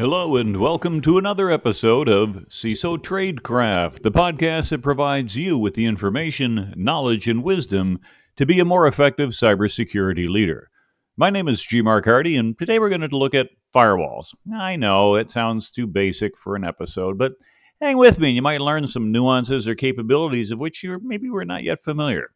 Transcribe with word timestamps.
Hello, 0.00 0.36
and 0.36 0.56
welcome 0.56 1.02
to 1.02 1.18
another 1.18 1.50
episode 1.50 2.08
of 2.08 2.46
CISO 2.48 2.96
Tradecraft, 2.96 4.02
the 4.02 4.10
podcast 4.10 4.70
that 4.70 4.80
provides 4.80 5.36
you 5.36 5.58
with 5.58 5.74
the 5.74 5.84
information, 5.84 6.72
knowledge, 6.74 7.28
and 7.28 7.44
wisdom 7.44 8.00
to 8.36 8.46
be 8.46 8.58
a 8.60 8.64
more 8.64 8.86
effective 8.86 9.32
cybersecurity 9.32 10.26
leader. 10.26 10.70
My 11.18 11.28
name 11.28 11.48
is 11.48 11.62
G. 11.62 11.82
Mark 11.82 12.06
Hardy, 12.06 12.38
and 12.38 12.58
today 12.58 12.78
we're 12.78 12.88
going 12.88 13.02
to 13.02 13.14
look 13.14 13.34
at 13.34 13.50
firewalls. 13.74 14.28
I 14.56 14.76
know 14.76 15.16
it 15.16 15.30
sounds 15.30 15.70
too 15.70 15.86
basic 15.86 16.34
for 16.34 16.56
an 16.56 16.64
episode, 16.64 17.18
but 17.18 17.34
hang 17.78 17.98
with 17.98 18.18
me 18.18 18.28
and 18.28 18.36
you 18.36 18.40
might 18.40 18.62
learn 18.62 18.86
some 18.86 19.12
nuances 19.12 19.68
or 19.68 19.74
capabilities 19.74 20.50
of 20.50 20.58
which 20.58 20.82
you 20.82 20.98
maybe 21.02 21.28
were 21.28 21.44
not 21.44 21.62
yet 21.62 21.78
familiar. 21.78 22.30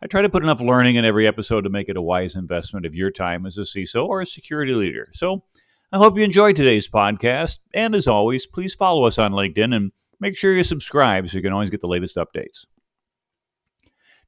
I 0.00 0.06
try 0.06 0.22
to 0.22 0.30
put 0.30 0.44
enough 0.44 0.60
learning 0.60 0.94
in 0.94 1.04
every 1.04 1.26
episode 1.26 1.62
to 1.62 1.68
make 1.68 1.88
it 1.88 1.96
a 1.96 2.00
wise 2.00 2.36
investment 2.36 2.86
of 2.86 2.94
your 2.94 3.10
time 3.10 3.44
as 3.44 3.58
a 3.58 3.62
CISO 3.62 4.06
or 4.06 4.20
a 4.20 4.26
security 4.26 4.74
leader. 4.74 5.08
So 5.10 5.42
I 5.94 5.98
hope 5.98 6.16
you 6.16 6.24
enjoyed 6.24 6.56
today's 6.56 6.88
podcast. 6.88 7.58
And 7.74 7.94
as 7.94 8.06
always, 8.06 8.46
please 8.46 8.72
follow 8.72 9.04
us 9.04 9.18
on 9.18 9.32
LinkedIn 9.32 9.76
and 9.76 9.92
make 10.20 10.38
sure 10.38 10.54
you 10.54 10.64
subscribe 10.64 11.28
so 11.28 11.36
you 11.36 11.42
can 11.42 11.52
always 11.52 11.68
get 11.68 11.82
the 11.82 11.86
latest 11.86 12.16
updates. 12.16 12.64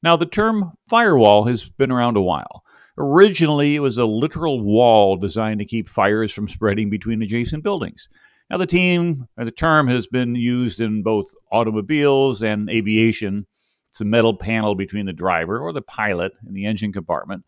Now, 0.03 0.15
the 0.17 0.27
term 0.27 0.73
firewall 0.87 1.45
has 1.45 1.65
been 1.65 1.91
around 1.91 2.19
a 2.19 2.23
while. 2.23 2.65
Originally, 2.99 3.77
it 3.77 3.81
was 3.81 3.97
a 3.97 4.05
literal 4.05 4.63
wall 4.63 5.17
designed 5.17 5.59
to 5.61 5.65
keep 5.65 5.89
fires 5.89 6.33
from 6.33 6.49
spreading 6.49 6.91
between 6.91 7.23
adjacent 7.23 7.65
buildings. 7.65 8.11
Now, 8.51 8.59
the 8.59 8.67
team 8.67 9.27
the 9.39 9.51
term 9.51 9.89
has 9.89 10.07
been 10.07 10.35
used 10.35 10.81
in 10.81 11.03
both 11.03 11.35
automobiles 11.51 12.43
and 12.43 12.69
aviation. 12.69 13.47
It's 13.89 14.03
a 14.03 14.05
metal 14.05 14.37
panel 14.37 14.75
between 14.75 15.07
the 15.07 15.15
driver 15.15 15.61
or 15.61 15.73
the 15.73 15.81
pilot 15.81 16.33
in 16.47 16.53
the 16.53 16.67
engine 16.67 16.93
compartment 16.93 17.43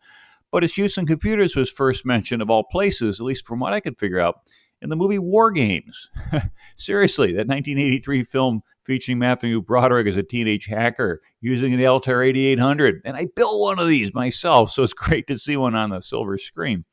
but 0.51 0.63
its 0.63 0.77
use 0.77 0.97
in 0.97 1.05
computers 1.05 1.55
was 1.55 1.69
first 1.69 2.05
mentioned, 2.05 2.41
of 2.41 2.49
all 2.49 2.63
places, 2.63 3.19
at 3.19 3.25
least 3.25 3.45
from 3.45 3.59
what 3.59 3.73
I 3.73 3.79
could 3.79 3.97
figure 3.97 4.19
out, 4.19 4.41
in 4.81 4.89
the 4.89 4.95
movie 4.95 5.19
War 5.19 5.51
Games. 5.51 6.09
Seriously, 6.75 7.31
that 7.33 7.47
1983 7.47 8.23
film 8.23 8.61
featuring 8.83 9.19
Matthew 9.19 9.61
Broderick 9.61 10.07
as 10.07 10.17
a 10.17 10.23
teenage 10.23 10.65
hacker 10.65 11.21
using 11.41 11.73
an 11.73 11.85
Altair 11.85 12.23
8800. 12.23 13.01
And 13.03 13.17
I 13.17 13.27
built 13.35 13.59
one 13.59 13.79
of 13.79 13.87
these 13.87 14.13
myself, 14.13 14.71
so 14.71 14.83
it's 14.83 14.93
great 14.93 15.27
to 15.27 15.37
see 15.37 15.57
one 15.57 15.75
on 15.75 15.89
the 15.89 16.01
silver 16.01 16.37
screen. 16.37 16.85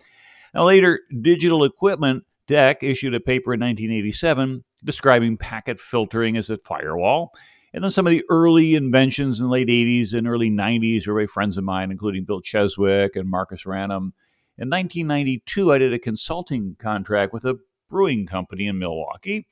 Now, 0.55 0.65
later, 0.65 1.01
Digital 1.21 1.65
Equipment 1.65 2.25
DEC 2.49 2.83
issued 2.83 3.15
a 3.15 3.21
paper 3.21 3.55
in 3.55 3.61
1987 3.61 4.65
describing 4.83 5.37
packet 5.37 5.81
filtering 5.81 6.37
as 6.37 6.51
a 6.51 6.59
firewall 6.59 7.33
and 7.75 7.83
then 7.83 7.91
some 7.91 8.07
of 8.07 8.13
the 8.13 8.25
early 8.31 8.77
inventions 8.77 9.41
in 9.41 9.47
the 9.47 9.51
late 9.51 9.67
80s 9.67 10.15
and 10.15 10.29
early 10.29 10.49
90s 10.49 11.09
were 11.09 11.21
by 11.21 11.27
friends 11.27 11.59
of 11.59 11.65
mine, 11.65 11.91
including 11.91 12.25
Bill 12.25 12.41
Cheswick 12.41 13.17
and 13.17 13.29
Marcus 13.29 13.65
Ranum. 13.65 14.13
In 14.57 14.71
1992, 14.71 15.73
I 15.73 15.79
did 15.79 15.93
a 15.93 15.99
consulting 15.99 16.77
contract 16.79 17.33
with 17.33 17.45
a 17.45 17.59
brewing 17.91 18.27
company 18.27 18.69
in 18.69 18.79
Milwaukee. 18.79 19.49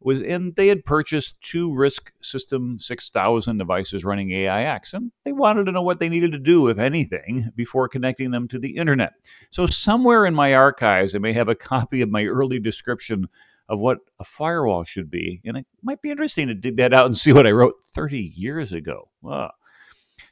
Was, 0.00 0.20
and 0.22 0.56
they 0.56 0.66
had 0.66 0.84
purchased 0.84 1.36
two 1.42 1.70
RISC 1.70 2.10
System 2.20 2.78
6000 2.80 3.58
devices 3.58 4.02
running 4.02 4.32
AIX, 4.32 4.92
and 4.94 5.12
they 5.24 5.32
wanted 5.32 5.66
to 5.66 5.72
know 5.72 5.82
what 5.82 6.00
they 6.00 6.08
needed 6.08 6.32
to 6.32 6.38
do, 6.38 6.68
if 6.68 6.78
anything, 6.78 7.50
before 7.54 7.86
connecting 7.86 8.30
them 8.32 8.48
to 8.48 8.58
the 8.58 8.76
internet. 8.78 9.12
So, 9.50 9.66
somewhere 9.66 10.24
in 10.24 10.34
my 10.34 10.54
archives, 10.54 11.14
I 11.14 11.18
may 11.18 11.34
have 11.34 11.48
a 11.48 11.54
copy 11.54 12.00
of 12.00 12.08
my 12.08 12.24
early 12.24 12.58
description 12.58 13.28
of 13.70 13.80
what 13.80 13.98
a 14.18 14.24
firewall 14.24 14.84
should 14.84 15.10
be. 15.10 15.40
And 15.44 15.56
it 15.56 15.66
might 15.82 16.02
be 16.02 16.10
interesting 16.10 16.48
to 16.48 16.54
dig 16.54 16.76
that 16.76 16.92
out 16.92 17.06
and 17.06 17.16
see 17.16 17.32
what 17.32 17.46
I 17.46 17.52
wrote 17.52 17.76
30 17.94 18.18
years 18.18 18.72
ago. 18.72 19.08
Wow. 19.22 19.52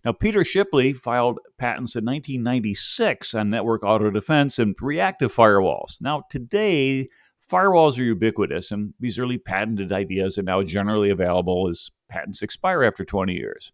Now, 0.05 0.13
Peter 0.13 0.45
Shipley 0.45 0.93
filed 0.93 1.39
patents 1.57 1.97
in 1.97 2.05
1996 2.05 3.35
on 3.35 3.51
network 3.51 3.83
auto 3.85 4.11
defense 4.11 4.59
and 4.59 4.75
reactive 4.81 5.35
firewalls. 5.35 6.01
Now, 6.01 6.25
today, 6.31 7.09
firewalls 7.51 7.99
are 7.99 8.03
ubiquitous, 8.03 8.71
and 8.71 8.93
these 9.01 9.19
early 9.19 9.39
patented 9.39 9.93
ideas 9.93 10.37
are 10.37 10.43
now 10.43 10.63
generally 10.63 11.11
available 11.11 11.69
as 11.69 11.91
patents 12.09 12.43
expire 12.43 12.83
after 12.83 13.05
20 13.05 13.33
years. 13.33 13.73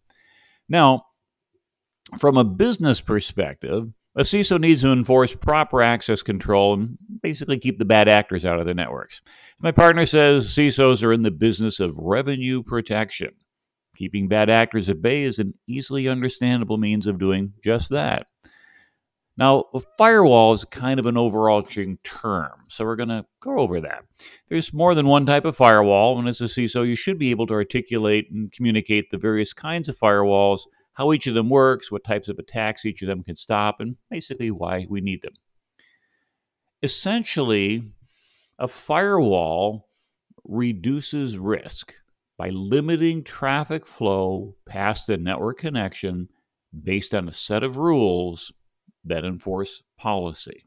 Now, 0.69 1.05
from 2.17 2.37
a 2.37 2.43
business 2.43 3.01
perspective, 3.01 3.91
a 4.15 4.21
CISO 4.21 4.59
needs 4.59 4.81
to 4.81 4.91
enforce 4.91 5.35
proper 5.35 5.81
access 5.81 6.21
control 6.21 6.73
and 6.73 6.97
basically 7.21 7.59
keep 7.59 7.77
the 7.77 7.85
bad 7.85 8.07
actors 8.07 8.45
out 8.45 8.59
of 8.59 8.65
the 8.65 8.73
networks. 8.73 9.21
My 9.59 9.71
partner 9.71 10.05
says 10.05 10.47
CISOs 10.47 11.03
are 11.03 11.13
in 11.13 11.21
the 11.21 11.31
business 11.31 11.79
of 11.79 11.97
revenue 11.97 12.63
protection. 12.63 13.31
Keeping 13.97 14.27
bad 14.27 14.49
actors 14.49 14.89
at 14.89 15.01
bay 15.01 15.23
is 15.23 15.39
an 15.39 15.53
easily 15.67 16.07
understandable 16.07 16.77
means 16.77 17.07
of 17.07 17.19
doing 17.19 17.53
just 17.63 17.91
that. 17.91 18.27
Now, 19.37 19.65
a 19.73 19.81
firewall 19.97 20.53
is 20.53 20.63
kind 20.63 20.97
of 20.97 21.05
an 21.07 21.17
overarching 21.17 21.97
term, 22.05 22.51
so 22.69 22.85
we're 22.85 22.95
going 22.95 23.09
to 23.09 23.25
go 23.41 23.59
over 23.59 23.81
that. 23.81 24.05
There's 24.47 24.73
more 24.73 24.95
than 24.95 25.07
one 25.07 25.25
type 25.25 25.43
of 25.43 25.57
firewall, 25.57 26.17
and 26.17 26.27
as 26.29 26.39
a 26.39 26.45
CISO, 26.45 26.87
you 26.87 26.95
should 26.95 27.19
be 27.19 27.31
able 27.31 27.45
to 27.47 27.53
articulate 27.53 28.31
and 28.31 28.49
communicate 28.51 29.09
the 29.09 29.17
various 29.17 29.51
kinds 29.51 29.89
of 29.89 29.97
firewalls 29.97 30.61
how 30.95 31.13
each 31.13 31.27
of 31.27 31.35
them 31.35 31.49
works, 31.49 31.91
what 31.91 32.03
types 32.03 32.27
of 32.27 32.39
attacks 32.39 32.85
each 32.85 33.01
of 33.01 33.07
them 33.07 33.23
can 33.23 33.35
stop, 33.35 33.79
and 33.79 33.95
basically 34.09 34.51
why 34.51 34.87
we 34.89 35.01
need 35.01 35.21
them. 35.21 35.33
Essentially, 36.81 37.83
a 38.59 38.67
firewall 38.67 39.89
reduces 40.43 41.37
risk 41.37 41.93
by 42.37 42.49
limiting 42.49 43.23
traffic 43.23 43.85
flow 43.85 44.55
past 44.65 45.07
the 45.07 45.17
network 45.17 45.59
connection 45.59 46.29
based 46.83 47.13
on 47.13 47.27
a 47.27 47.33
set 47.33 47.63
of 47.63 47.77
rules 47.77 48.51
that 49.05 49.23
enforce 49.25 49.83
policy. 49.97 50.65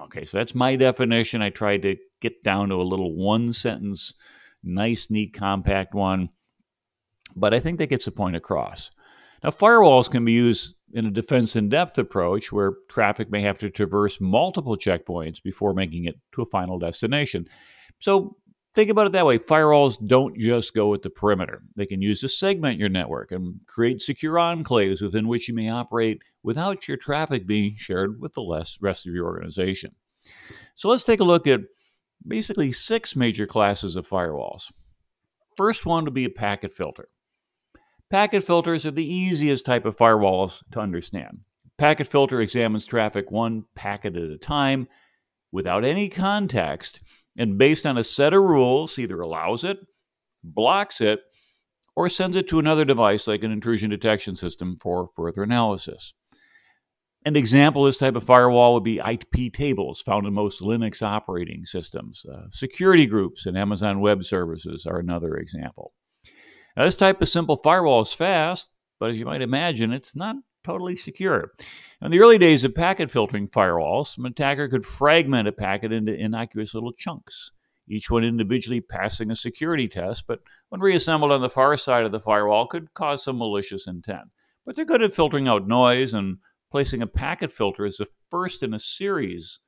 Okay, 0.00 0.24
so 0.24 0.38
that's 0.38 0.54
my 0.54 0.76
definition. 0.76 1.42
I 1.42 1.50
tried 1.50 1.82
to 1.82 1.96
get 2.20 2.42
down 2.44 2.68
to 2.68 2.76
a 2.76 2.82
little 2.82 3.14
one 3.14 3.52
sentence, 3.52 4.14
nice, 4.62 5.10
neat, 5.10 5.32
compact 5.32 5.94
one, 5.94 6.28
but 7.34 7.52
I 7.52 7.60
think 7.60 7.78
that 7.78 7.88
gets 7.88 8.04
the 8.04 8.10
point 8.10 8.36
across. 8.36 8.90
Now, 9.42 9.50
firewalls 9.50 10.10
can 10.10 10.24
be 10.24 10.32
used 10.32 10.74
in 10.92 11.06
a 11.06 11.10
defense 11.10 11.54
in 11.54 11.68
depth 11.68 11.98
approach 11.98 12.50
where 12.50 12.72
traffic 12.88 13.30
may 13.30 13.42
have 13.42 13.58
to 13.58 13.70
traverse 13.70 14.20
multiple 14.20 14.76
checkpoints 14.76 15.42
before 15.42 15.74
making 15.74 16.06
it 16.06 16.16
to 16.32 16.42
a 16.42 16.46
final 16.46 16.78
destination. 16.78 17.46
So, 17.98 18.36
think 18.74 18.90
about 18.90 19.06
it 19.06 19.12
that 19.12 19.26
way 19.26 19.38
firewalls 19.38 20.04
don't 20.06 20.38
just 20.38 20.74
go 20.74 20.94
at 20.94 21.02
the 21.02 21.10
perimeter, 21.10 21.62
they 21.76 21.86
can 21.86 22.02
use 22.02 22.20
to 22.20 22.28
segment 22.28 22.78
your 22.78 22.88
network 22.88 23.32
and 23.32 23.60
create 23.66 24.00
secure 24.00 24.34
enclaves 24.34 25.02
within 25.02 25.28
which 25.28 25.48
you 25.48 25.54
may 25.54 25.68
operate 25.68 26.20
without 26.42 26.88
your 26.88 26.96
traffic 26.96 27.46
being 27.46 27.76
shared 27.78 28.20
with 28.20 28.32
the 28.32 28.64
rest 28.80 29.06
of 29.06 29.14
your 29.14 29.26
organization. 29.26 29.94
So, 30.74 30.88
let's 30.88 31.04
take 31.04 31.20
a 31.20 31.24
look 31.24 31.46
at 31.46 31.60
basically 32.26 32.72
six 32.72 33.14
major 33.14 33.46
classes 33.46 33.94
of 33.94 34.08
firewalls. 34.08 34.72
First 35.56 35.86
one 35.86 36.04
to 36.04 36.10
be 36.10 36.24
a 36.24 36.30
packet 36.30 36.72
filter. 36.72 37.08
Packet 38.10 38.42
filters 38.42 38.86
are 38.86 38.90
the 38.90 39.04
easiest 39.04 39.66
type 39.66 39.84
of 39.84 39.96
firewalls 39.96 40.62
to 40.72 40.80
understand. 40.80 41.40
Packet 41.76 42.06
filter 42.06 42.40
examines 42.40 42.86
traffic 42.86 43.30
one 43.30 43.64
packet 43.74 44.16
at 44.16 44.30
a 44.30 44.38
time 44.38 44.88
without 45.52 45.84
any 45.84 46.08
context 46.08 47.00
and 47.36 47.58
based 47.58 47.84
on 47.84 47.98
a 47.98 48.04
set 48.04 48.32
of 48.32 48.42
rules 48.42 48.98
either 48.98 49.20
allows 49.20 49.62
it, 49.62 49.78
blocks 50.42 51.00
it, 51.02 51.20
or 51.94 52.08
sends 52.08 52.34
it 52.34 52.48
to 52.48 52.58
another 52.58 52.84
device 52.84 53.26
like 53.26 53.42
an 53.42 53.52
intrusion 53.52 53.90
detection 53.90 54.36
system 54.36 54.78
for 54.80 55.10
further 55.14 55.42
analysis. 55.42 56.14
An 57.26 57.36
example 57.36 57.84
of 57.84 57.88
this 57.88 57.98
type 57.98 58.16
of 58.16 58.24
firewall 58.24 58.74
would 58.74 58.84
be 58.84 59.00
IP 59.00 59.52
tables 59.52 60.00
found 60.00 60.26
in 60.26 60.32
most 60.32 60.62
Linux 60.62 61.02
operating 61.02 61.66
systems. 61.66 62.24
Uh, 62.24 62.46
security 62.50 63.06
groups 63.06 63.44
and 63.44 63.58
Amazon 63.58 64.00
Web 64.00 64.24
Services 64.24 64.86
are 64.86 64.98
another 64.98 65.36
example. 65.36 65.92
Now, 66.78 66.84
this 66.84 66.96
type 66.96 67.20
of 67.20 67.28
simple 67.28 67.56
firewall 67.56 68.02
is 68.02 68.12
fast, 68.12 68.70
but 69.00 69.10
as 69.10 69.16
you 69.16 69.24
might 69.24 69.42
imagine, 69.42 69.92
it's 69.92 70.14
not 70.14 70.36
totally 70.62 70.94
secure. 70.94 71.50
In 72.00 72.12
the 72.12 72.20
early 72.20 72.38
days 72.38 72.62
of 72.62 72.72
packet 72.72 73.10
filtering 73.10 73.48
firewalls, 73.48 74.16
an 74.16 74.24
attacker 74.26 74.68
could 74.68 74.86
fragment 74.86 75.48
a 75.48 75.52
packet 75.52 75.90
into 75.90 76.14
innocuous 76.14 76.74
little 76.74 76.92
chunks, 76.92 77.50
each 77.88 78.10
one 78.10 78.22
individually 78.22 78.80
passing 78.80 79.32
a 79.32 79.34
security 79.34 79.88
test, 79.88 80.28
but 80.28 80.38
when 80.68 80.80
reassembled 80.80 81.32
on 81.32 81.42
the 81.42 81.50
far 81.50 81.76
side 81.76 82.04
of 82.04 82.12
the 82.12 82.20
firewall 82.20 82.68
could 82.68 82.94
cause 82.94 83.24
some 83.24 83.38
malicious 83.38 83.88
intent. 83.88 84.28
But 84.64 84.76
they're 84.76 84.84
good 84.84 85.02
at 85.02 85.12
filtering 85.12 85.48
out 85.48 85.66
noise, 85.66 86.14
and 86.14 86.36
placing 86.70 87.02
a 87.02 87.08
packet 87.08 87.50
filter 87.50 87.86
as 87.86 87.96
the 87.96 88.06
first 88.30 88.62
in 88.62 88.72
a 88.72 88.78
series 88.78 89.58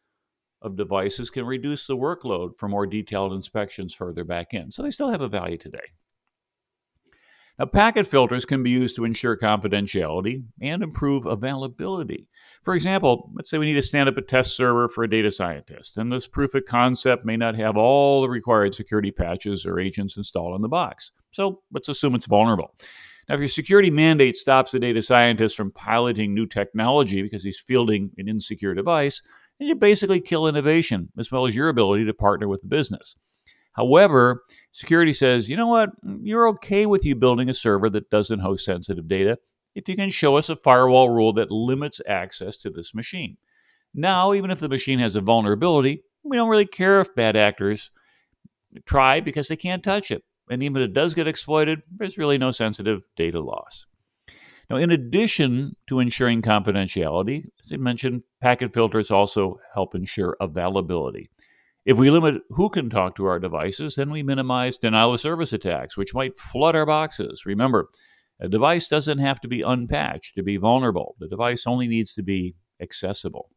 of 0.62 0.76
devices 0.76 1.28
can 1.28 1.44
reduce 1.44 1.88
the 1.88 1.96
workload 1.96 2.56
for 2.56 2.68
more 2.68 2.86
detailed 2.86 3.32
inspections 3.32 3.92
further 3.92 4.22
back 4.22 4.54
in. 4.54 4.70
So 4.70 4.84
they 4.84 4.92
still 4.92 5.10
have 5.10 5.22
a 5.22 5.28
value 5.28 5.58
today. 5.58 5.88
Now, 7.60 7.66
packet 7.66 8.06
filters 8.06 8.46
can 8.46 8.62
be 8.62 8.70
used 8.70 8.96
to 8.96 9.04
ensure 9.04 9.36
confidentiality 9.36 10.44
and 10.62 10.82
improve 10.82 11.26
availability. 11.26 12.26
For 12.62 12.74
example, 12.74 13.30
let's 13.34 13.50
say 13.50 13.58
we 13.58 13.66
need 13.66 13.74
to 13.74 13.82
stand 13.82 14.08
up 14.08 14.16
a 14.16 14.22
test 14.22 14.56
server 14.56 14.88
for 14.88 15.04
a 15.04 15.10
data 15.10 15.30
scientist, 15.30 15.98
and 15.98 16.10
this 16.10 16.26
proof 16.26 16.54
of 16.54 16.64
concept 16.64 17.26
may 17.26 17.36
not 17.36 17.54
have 17.56 17.76
all 17.76 18.22
the 18.22 18.30
required 18.30 18.74
security 18.74 19.10
patches 19.10 19.66
or 19.66 19.78
agents 19.78 20.16
installed 20.16 20.56
in 20.56 20.62
the 20.62 20.68
box. 20.68 21.12
So 21.32 21.60
let's 21.70 21.90
assume 21.90 22.14
it's 22.14 22.24
vulnerable. 22.24 22.74
Now, 23.28 23.34
if 23.34 23.40
your 23.40 23.48
security 23.48 23.90
mandate 23.90 24.38
stops 24.38 24.72
the 24.72 24.78
data 24.78 25.02
scientist 25.02 25.54
from 25.54 25.70
piloting 25.70 26.32
new 26.32 26.46
technology 26.46 27.20
because 27.20 27.44
he's 27.44 27.60
fielding 27.60 28.10
an 28.16 28.26
insecure 28.26 28.72
device, 28.72 29.20
then 29.58 29.68
you 29.68 29.74
basically 29.74 30.22
kill 30.22 30.48
innovation 30.48 31.10
as 31.18 31.30
well 31.30 31.46
as 31.46 31.54
your 31.54 31.68
ability 31.68 32.06
to 32.06 32.14
partner 32.14 32.48
with 32.48 32.62
the 32.62 32.68
business. 32.68 33.16
However, 33.72 34.42
security 34.72 35.12
says, 35.12 35.48
you 35.48 35.56
know 35.56 35.68
what, 35.68 35.90
you're 36.22 36.48
okay 36.48 36.86
with 36.86 37.04
you 37.04 37.14
building 37.14 37.48
a 37.48 37.54
server 37.54 37.88
that 37.90 38.10
doesn't 38.10 38.40
host 38.40 38.64
sensitive 38.64 39.08
data 39.08 39.38
if 39.74 39.88
you 39.88 39.96
can 39.96 40.10
show 40.10 40.36
us 40.36 40.48
a 40.48 40.56
firewall 40.56 41.10
rule 41.10 41.32
that 41.34 41.50
limits 41.50 42.00
access 42.06 42.56
to 42.58 42.70
this 42.70 42.94
machine. 42.94 43.36
Now, 43.94 44.34
even 44.34 44.50
if 44.50 44.60
the 44.60 44.68
machine 44.68 44.98
has 44.98 45.14
a 45.14 45.20
vulnerability, 45.20 46.02
we 46.22 46.36
don't 46.36 46.48
really 46.48 46.66
care 46.66 47.00
if 47.00 47.14
bad 47.14 47.36
actors 47.36 47.90
try 48.86 49.20
because 49.20 49.48
they 49.48 49.56
can't 49.56 49.82
touch 49.82 50.10
it. 50.10 50.22
And 50.50 50.62
even 50.62 50.82
if 50.82 50.88
it 50.88 50.94
does 50.94 51.14
get 51.14 51.28
exploited, 51.28 51.82
there's 51.96 52.18
really 52.18 52.38
no 52.38 52.50
sensitive 52.50 53.02
data 53.16 53.40
loss. 53.40 53.86
Now, 54.68 54.76
in 54.76 54.90
addition 54.90 55.76
to 55.88 55.98
ensuring 55.98 56.42
confidentiality, 56.42 57.44
as 57.64 57.72
I 57.72 57.76
mentioned, 57.76 58.22
packet 58.40 58.72
filters 58.72 59.10
also 59.10 59.58
help 59.74 59.94
ensure 59.94 60.36
availability. 60.40 61.28
If 61.86 61.98
we 61.98 62.10
limit 62.10 62.42
who 62.50 62.68
can 62.68 62.90
talk 62.90 63.16
to 63.16 63.26
our 63.26 63.38
devices, 63.38 63.94
then 63.94 64.10
we 64.10 64.22
minimize 64.22 64.76
denial 64.76 65.14
of 65.14 65.20
service 65.20 65.52
attacks, 65.52 65.96
which 65.96 66.14
might 66.14 66.38
flood 66.38 66.76
our 66.76 66.84
boxes. 66.84 67.46
Remember, 67.46 67.88
a 68.38 68.48
device 68.48 68.88
doesn't 68.88 69.18
have 69.18 69.40
to 69.40 69.48
be 69.48 69.62
unpatched 69.62 70.34
to 70.34 70.42
be 70.42 70.56
vulnerable, 70.56 71.16
the 71.18 71.28
device 71.28 71.64
only 71.66 71.88
needs 71.88 72.14
to 72.14 72.22
be 72.22 72.54
accessible. 72.80 73.50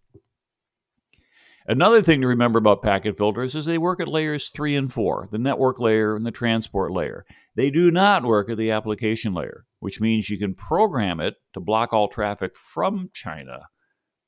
Another 1.65 2.01
thing 2.01 2.19
to 2.19 2.27
remember 2.27 2.59
about 2.59 2.81
packet 2.81 3.17
filters 3.17 3.55
is 3.55 3.65
they 3.65 3.77
work 3.77 4.01
at 4.01 4.07
layers 4.09 4.49
3 4.49 4.75
and 4.75 4.91
4, 4.91 5.29
the 5.31 5.37
network 5.37 5.79
layer 5.79 6.15
and 6.15 6.25
the 6.25 6.31
transport 6.31 6.91
layer. 6.91 7.25
They 7.55 7.69
do 7.69 7.89
not 7.89 8.25
work 8.25 8.49
at 8.49 8.57
the 8.57 8.71
application 8.71 9.33
layer, 9.33 9.65
which 9.79 10.01
means 10.01 10.29
you 10.29 10.37
can 10.37 10.55
program 10.55 11.21
it 11.21 11.35
to 11.53 11.61
block 11.61 11.93
all 11.93 12.09
traffic 12.09 12.57
from 12.57 13.09
China, 13.13 13.67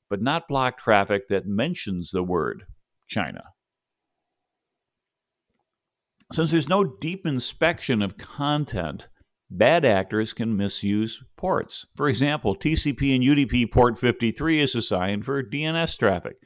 but 0.08 0.22
not 0.22 0.48
block 0.48 0.78
traffic 0.78 1.28
that 1.28 1.46
mentions 1.46 2.10
the 2.10 2.22
word 2.22 2.64
China. 3.08 3.42
Since 6.32 6.50
there's 6.50 6.68
no 6.68 6.82
deep 6.82 7.24
inspection 7.24 8.02
of 8.02 8.18
content, 8.18 9.08
bad 9.48 9.84
actors 9.84 10.32
can 10.32 10.56
misuse 10.56 11.22
ports. 11.36 11.86
For 11.94 12.08
example, 12.08 12.56
TCP 12.56 13.14
and 13.14 13.22
UDP 13.22 13.70
port 13.70 13.96
53 13.96 14.60
is 14.60 14.74
assigned 14.74 15.24
for 15.24 15.42
DNS 15.42 15.96
traffic. 15.96 16.36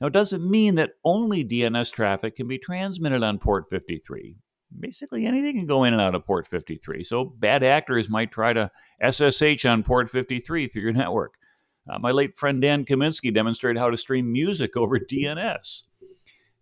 Now, 0.00 0.06
it 0.06 0.14
doesn't 0.14 0.48
mean 0.48 0.76
that 0.76 0.92
only 1.04 1.44
DNS 1.44 1.92
traffic 1.92 2.36
can 2.36 2.48
be 2.48 2.58
transmitted 2.58 3.22
on 3.22 3.38
port 3.38 3.68
53. 3.68 4.36
Basically, 4.80 5.26
anything 5.26 5.54
can 5.54 5.66
go 5.66 5.84
in 5.84 5.92
and 5.92 6.02
out 6.02 6.14
of 6.14 6.24
port 6.24 6.46
53. 6.46 7.04
So, 7.04 7.24
bad 7.24 7.62
actors 7.62 8.08
might 8.08 8.32
try 8.32 8.54
to 8.54 8.70
SSH 9.06 9.66
on 9.66 9.82
port 9.82 10.08
53 10.08 10.66
through 10.66 10.82
your 10.82 10.92
network. 10.92 11.34
Uh, 11.88 11.98
my 11.98 12.10
late 12.10 12.36
friend 12.36 12.60
Dan 12.60 12.84
Kaminsky 12.84 13.32
demonstrated 13.32 13.80
how 13.80 13.90
to 13.90 13.96
stream 13.96 14.32
music 14.32 14.76
over 14.76 14.98
DNS. 14.98 15.82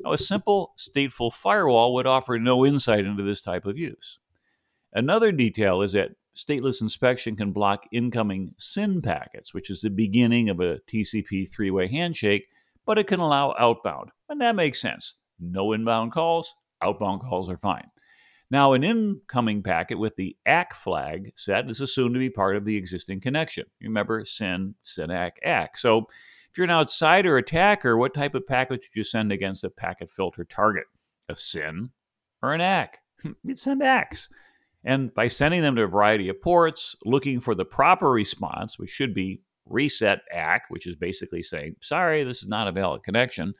Now, 0.01 0.13
a 0.13 0.19
simple 0.19 0.75
stateful 0.79 1.33
firewall 1.33 1.95
would 1.95 2.07
offer 2.07 2.39
no 2.39 2.65
insight 2.67 3.05
into 3.05 3.23
this 3.23 3.43
type 3.43 3.67
of 3.67 3.79
use. 3.79 4.19
Another 4.93 5.33
detail 5.33 5.83
is 5.83 5.93
that 5.93 6.13
stateless 6.37 6.81
inspection 6.81 7.37
can 7.37 7.53
block 7.53 7.85
incoming 7.93 8.55
SYN 8.59 9.03
packets, 9.03 9.55
which 9.55 9.71
is 9.71 9.81
the 9.81 9.91
beginning 9.91 10.49
of 10.49 10.61
a 10.61 10.79
TCP 10.89 11.49
three 11.49 11.71
way 11.71 11.89
handshake 11.89 12.47
but 12.87 12.99
it 12.99 13.07
can 13.07 13.21
allow 13.21 13.55
outbound. 13.59 14.11
And 14.29 14.41
that 14.41 14.57
makes 14.57 14.81
sense. 14.81 15.15
No 15.41 15.73
inbound 15.73 16.13
calls, 16.13 16.55
outbound 16.83 17.23
calls 17.23 17.49
are 17.49 17.57
fine. 17.57 17.89
Now, 18.51 18.75
an 18.75 18.85
incoming 18.85 19.63
packet 19.63 19.99
with 19.99 20.17
the 20.17 20.37
ACK 20.47 20.75
flag 20.75 21.33
set 21.35 21.69
is 21.71 21.81
assumed 21.81 22.15
to 22.15 22.21
be 22.21 22.31
part 22.31 22.57
of 22.57 22.65
the 22.65 22.77
existing 22.77 23.21
connection. 23.21 23.65
Remember 23.83 24.25
SYN, 24.25 24.75
SYN-ACK, 24.83 25.39
ACK. 25.43 25.79
So 25.79 26.07
if 26.55 26.59
you're 26.59 26.67
an 26.67 26.71
outsider 26.71 27.37
attacker, 27.37 27.97
what 27.97 28.15
type 28.15 28.37
of 28.37 28.47
packet 28.47 28.85
should 28.85 28.95
you 28.95 29.03
send 29.03 29.33
against 29.33 29.65
a 29.65 29.71
packet 29.71 30.09
filter 30.09 30.45
target? 30.45 30.85
A 31.29 31.35
SYN 31.35 31.91
or 32.45 32.55
an 32.55 32.61
ACK? 32.61 32.99
You'd 33.43 33.59
send 33.59 33.83
ACKs. 33.83 34.29
And 34.85 35.13
by 35.13 35.27
sending 35.27 35.63
them 35.63 35.75
to 35.75 35.83
a 35.83 35.89
variety 35.89 36.29
of 36.29 36.41
ports, 36.41 36.95
looking 37.05 37.41
for 37.41 37.57
the 37.57 37.65
proper 37.65 38.09
response, 38.09 38.79
which 38.79 38.91
should 38.91 39.15
be 39.15 39.43
reset 39.67 40.21
ACK, 40.33 40.67
which 40.69 40.87
is 40.87 40.95
basically 40.95 41.43
saying, 41.43 41.75
sorry, 41.81 42.23
this 42.23 42.41
is 42.41 42.47
not 42.47 42.69
a 42.69 42.73
valid 42.73 43.03
connection, 43.03 43.55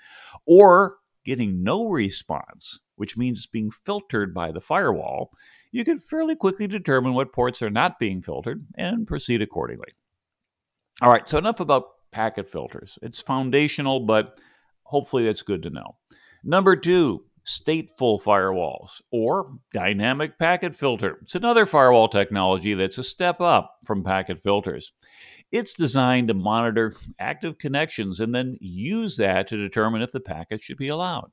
or 0.47 0.99
getting 1.25 1.65
no 1.65 1.89
response, 1.89 2.79
which 2.95 3.17
means 3.17 3.39
it's 3.41 3.49
being 3.49 3.73
filtered 3.73 4.33
by 4.33 4.53
the 4.53 4.61
firewall, 4.61 5.33
you 5.73 5.85
can 5.85 5.99
fairly 5.99 6.37
quickly 6.37 6.69
determine 6.69 7.15
what 7.15 7.33
ports 7.33 7.61
are 7.61 7.71
not 7.71 7.99
being 7.99 8.23
filtered 8.23 8.65
and 8.77 9.09
proceed 9.09 9.43
accordingly. 9.43 9.89
All 11.03 11.11
right, 11.11 11.29
so 11.29 11.39
enough 11.39 11.59
about 11.59 11.87
packet 12.15 12.49
filters. 12.49 12.97
It's 13.03 13.21
foundational, 13.21 14.01
but 14.01 14.39
hopefully 14.85 15.25
that's 15.25 15.43
good 15.43 15.65
to 15.65 15.71
know. 15.71 15.97
Number 16.45 16.77
two, 16.77 17.25
stateful 17.45 18.23
firewalls 18.23 19.03
or 19.11 19.59
dynamic 19.73 20.39
packet 20.39 20.77
filter. 20.77 21.19
It's 21.23 21.35
another 21.35 21.67
firewall 21.67 22.09
technology 22.09 22.75
that's 22.75 22.99
a 22.99 23.03
step 23.03 23.41
up 23.41 23.79
from 23.85 24.05
packet 24.05 24.41
filters. 24.41 24.93
It's 25.51 25.75
designed 25.75 26.29
to 26.29 26.35
monitor 26.35 26.95
active 27.19 27.59
connections 27.59 28.21
and 28.21 28.33
then 28.33 28.59
use 28.61 29.17
that 29.17 29.49
to 29.49 29.57
determine 29.57 30.03
if 30.03 30.13
the 30.13 30.21
packet 30.21 30.63
should 30.63 30.79
be 30.79 30.89
allowed. 30.89 31.33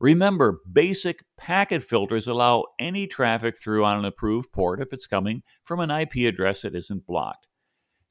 Remember, 0.00 0.60
basic 0.70 1.24
packet 1.38 1.84
filters 1.84 2.26
allow 2.26 2.64
any 2.80 3.06
traffic 3.06 3.56
through 3.56 3.84
on 3.84 3.98
an 3.98 4.04
approved 4.04 4.50
port 4.52 4.82
if 4.82 4.92
it's 4.92 5.06
coming 5.06 5.44
from 5.62 5.78
an 5.78 5.90
IP 5.90 6.16
address 6.28 6.62
that 6.62 6.74
isn't 6.74 7.06
blocked. 7.06 7.46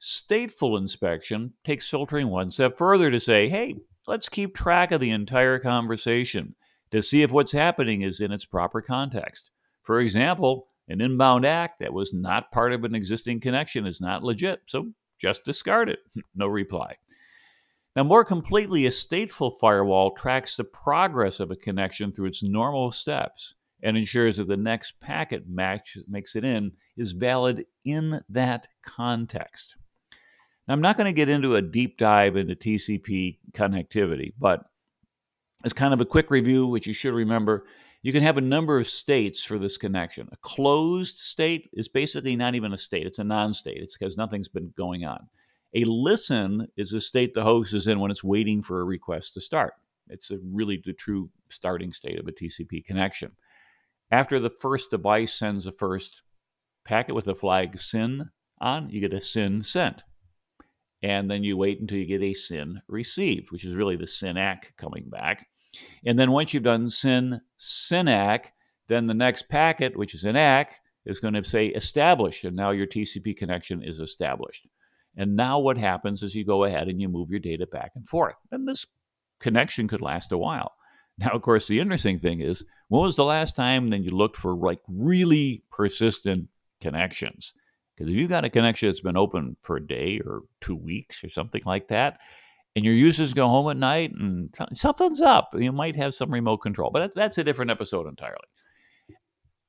Stateful 0.00 0.78
inspection 0.78 1.54
takes 1.64 1.88
filtering 1.88 2.28
one 2.28 2.50
step 2.50 2.76
further 2.76 3.10
to 3.10 3.18
say, 3.18 3.48
hey, 3.48 3.76
let's 4.06 4.28
keep 4.28 4.54
track 4.54 4.92
of 4.92 5.00
the 5.00 5.10
entire 5.10 5.58
conversation 5.58 6.54
to 6.90 7.02
see 7.02 7.22
if 7.22 7.32
what's 7.32 7.52
happening 7.52 8.02
is 8.02 8.20
in 8.20 8.30
its 8.30 8.44
proper 8.44 8.80
context. 8.82 9.50
For 9.82 10.00
example, 10.00 10.68
an 10.88 11.00
inbound 11.00 11.44
ACK 11.44 11.78
that 11.80 11.92
was 11.92 12.12
not 12.12 12.52
part 12.52 12.72
of 12.72 12.84
an 12.84 12.94
existing 12.94 13.40
connection 13.40 13.86
is 13.86 14.00
not 14.00 14.22
legit, 14.22 14.60
so 14.66 14.92
just 15.18 15.44
discard 15.44 15.88
it. 15.88 16.00
no 16.34 16.46
reply. 16.46 16.94
Now, 17.96 18.04
more 18.04 18.24
completely, 18.24 18.84
a 18.86 18.90
stateful 18.90 19.58
firewall 19.58 20.10
tracks 20.10 20.56
the 20.56 20.64
progress 20.64 21.40
of 21.40 21.50
a 21.50 21.56
connection 21.56 22.12
through 22.12 22.26
its 22.26 22.42
normal 22.42 22.90
steps 22.90 23.54
and 23.82 23.96
ensures 23.96 24.36
that 24.36 24.48
the 24.48 24.56
next 24.56 25.00
packet 25.00 25.48
match 25.48 25.96
makes 26.06 26.36
it 26.36 26.44
in 26.44 26.72
is 26.96 27.12
valid 27.12 27.64
in 27.84 28.20
that 28.28 28.68
context. 28.84 29.74
Now, 30.66 30.74
I'm 30.74 30.80
not 30.80 30.96
going 30.96 31.06
to 31.06 31.12
get 31.12 31.28
into 31.28 31.54
a 31.54 31.62
deep 31.62 31.98
dive 31.98 32.36
into 32.36 32.54
TCP 32.54 33.38
connectivity, 33.52 34.32
but 34.38 34.64
as 35.64 35.72
kind 35.72 35.94
of 35.94 36.00
a 36.00 36.06
quick 36.06 36.30
review, 36.30 36.66
which 36.66 36.86
you 36.86 36.94
should 36.94 37.14
remember, 37.14 37.66
you 38.02 38.12
can 38.12 38.22
have 38.22 38.36
a 38.36 38.42
number 38.42 38.78
of 38.78 38.86
states 38.86 39.42
for 39.42 39.58
this 39.58 39.76
connection. 39.76 40.28
A 40.32 40.36
closed 40.36 41.18
state 41.18 41.70
is 41.72 41.88
basically 41.88 42.36
not 42.36 42.54
even 42.54 42.72
a 42.72 42.78
state, 42.78 43.06
it's 43.06 43.18
a 43.18 43.24
non 43.24 43.52
state. 43.52 43.78
It's 43.78 43.96
because 43.96 44.16
nothing's 44.16 44.48
been 44.48 44.72
going 44.76 45.04
on. 45.04 45.26
A 45.74 45.84
listen 45.84 46.68
is 46.76 46.92
a 46.92 47.00
state 47.00 47.34
the 47.34 47.42
host 47.42 47.74
is 47.74 47.86
in 47.86 48.00
when 48.00 48.10
it's 48.10 48.24
waiting 48.24 48.62
for 48.62 48.80
a 48.80 48.84
request 48.84 49.34
to 49.34 49.40
start. 49.40 49.74
It's 50.08 50.30
a 50.30 50.38
really 50.52 50.82
the 50.84 50.92
true 50.92 51.30
starting 51.48 51.92
state 51.92 52.18
of 52.18 52.28
a 52.28 52.32
TCP 52.32 52.84
connection. 52.84 53.32
After 54.10 54.38
the 54.38 54.50
first 54.50 54.90
device 54.90 55.34
sends 55.34 55.66
a 55.66 55.72
first 55.72 56.22
packet 56.84 57.14
with 57.14 57.26
a 57.26 57.34
flag 57.34 57.80
SYN 57.80 58.30
on, 58.60 58.88
you 58.88 59.00
get 59.00 59.12
a 59.12 59.20
SYN 59.20 59.64
sent. 59.64 60.02
And 61.02 61.30
then 61.30 61.44
you 61.44 61.56
wait 61.56 61.80
until 61.80 61.98
you 61.98 62.06
get 62.06 62.22
a 62.22 62.32
SYN 62.32 62.82
received, 62.88 63.52
which 63.52 63.64
is 63.64 63.74
really 63.74 63.96
the 63.96 64.06
SYN-ACK 64.06 64.72
coming 64.76 65.04
back. 65.08 65.46
And 66.04 66.18
then 66.18 66.32
once 66.32 66.54
you've 66.54 66.62
done 66.62 66.88
SYN 66.88 67.42
SYN-ACK, 67.56 68.52
then 68.88 69.06
the 69.06 69.14
next 69.14 69.48
packet, 69.48 69.96
which 69.96 70.14
is 70.14 70.24
an 70.24 70.36
ACK, 70.36 70.72
is 71.04 71.20
going 71.20 71.34
to 71.34 71.44
say 71.44 71.66
established, 71.66 72.44
and 72.44 72.56
now 72.56 72.70
your 72.70 72.86
TCP 72.86 73.36
connection 73.36 73.82
is 73.82 74.00
established. 74.00 74.66
And 75.16 75.36
now 75.36 75.58
what 75.58 75.78
happens 75.78 76.22
is 76.22 76.34
you 76.34 76.44
go 76.44 76.64
ahead 76.64 76.88
and 76.88 77.00
you 77.00 77.08
move 77.08 77.30
your 77.30 77.40
data 77.40 77.66
back 77.66 77.92
and 77.94 78.06
forth. 78.08 78.34
And 78.50 78.66
this 78.68 78.86
connection 79.40 79.88
could 79.88 80.00
last 80.00 80.32
a 80.32 80.38
while. 80.38 80.72
Now, 81.18 81.30
of 81.30 81.42
course, 81.42 81.66
the 81.66 81.80
interesting 81.80 82.18
thing 82.18 82.40
is, 82.40 82.64
when 82.88 83.02
was 83.02 83.16
the 83.16 83.24
last 83.24 83.56
time 83.56 83.88
then 83.88 84.02
you 84.02 84.10
looked 84.10 84.36
for 84.36 84.54
like 84.54 84.80
really 84.86 85.62
persistent 85.70 86.48
connections? 86.80 87.54
Because 87.96 88.12
if 88.12 88.18
you've 88.18 88.30
got 88.30 88.44
a 88.44 88.50
connection 88.50 88.88
that's 88.88 89.00
been 89.00 89.16
open 89.16 89.56
for 89.62 89.76
a 89.76 89.86
day 89.86 90.20
or 90.24 90.42
two 90.60 90.76
weeks 90.76 91.24
or 91.24 91.30
something 91.30 91.62
like 91.64 91.88
that, 91.88 92.18
and 92.74 92.84
your 92.84 92.94
users 92.94 93.32
go 93.32 93.48
home 93.48 93.70
at 93.70 93.78
night 93.78 94.12
and 94.12 94.54
something's 94.74 95.22
up. 95.22 95.54
You 95.56 95.72
might 95.72 95.96
have 95.96 96.14
some 96.14 96.30
remote 96.30 96.58
control, 96.58 96.90
but 96.90 97.14
that's 97.14 97.38
a 97.38 97.44
different 97.44 97.70
episode 97.70 98.06
entirely. 98.06 98.36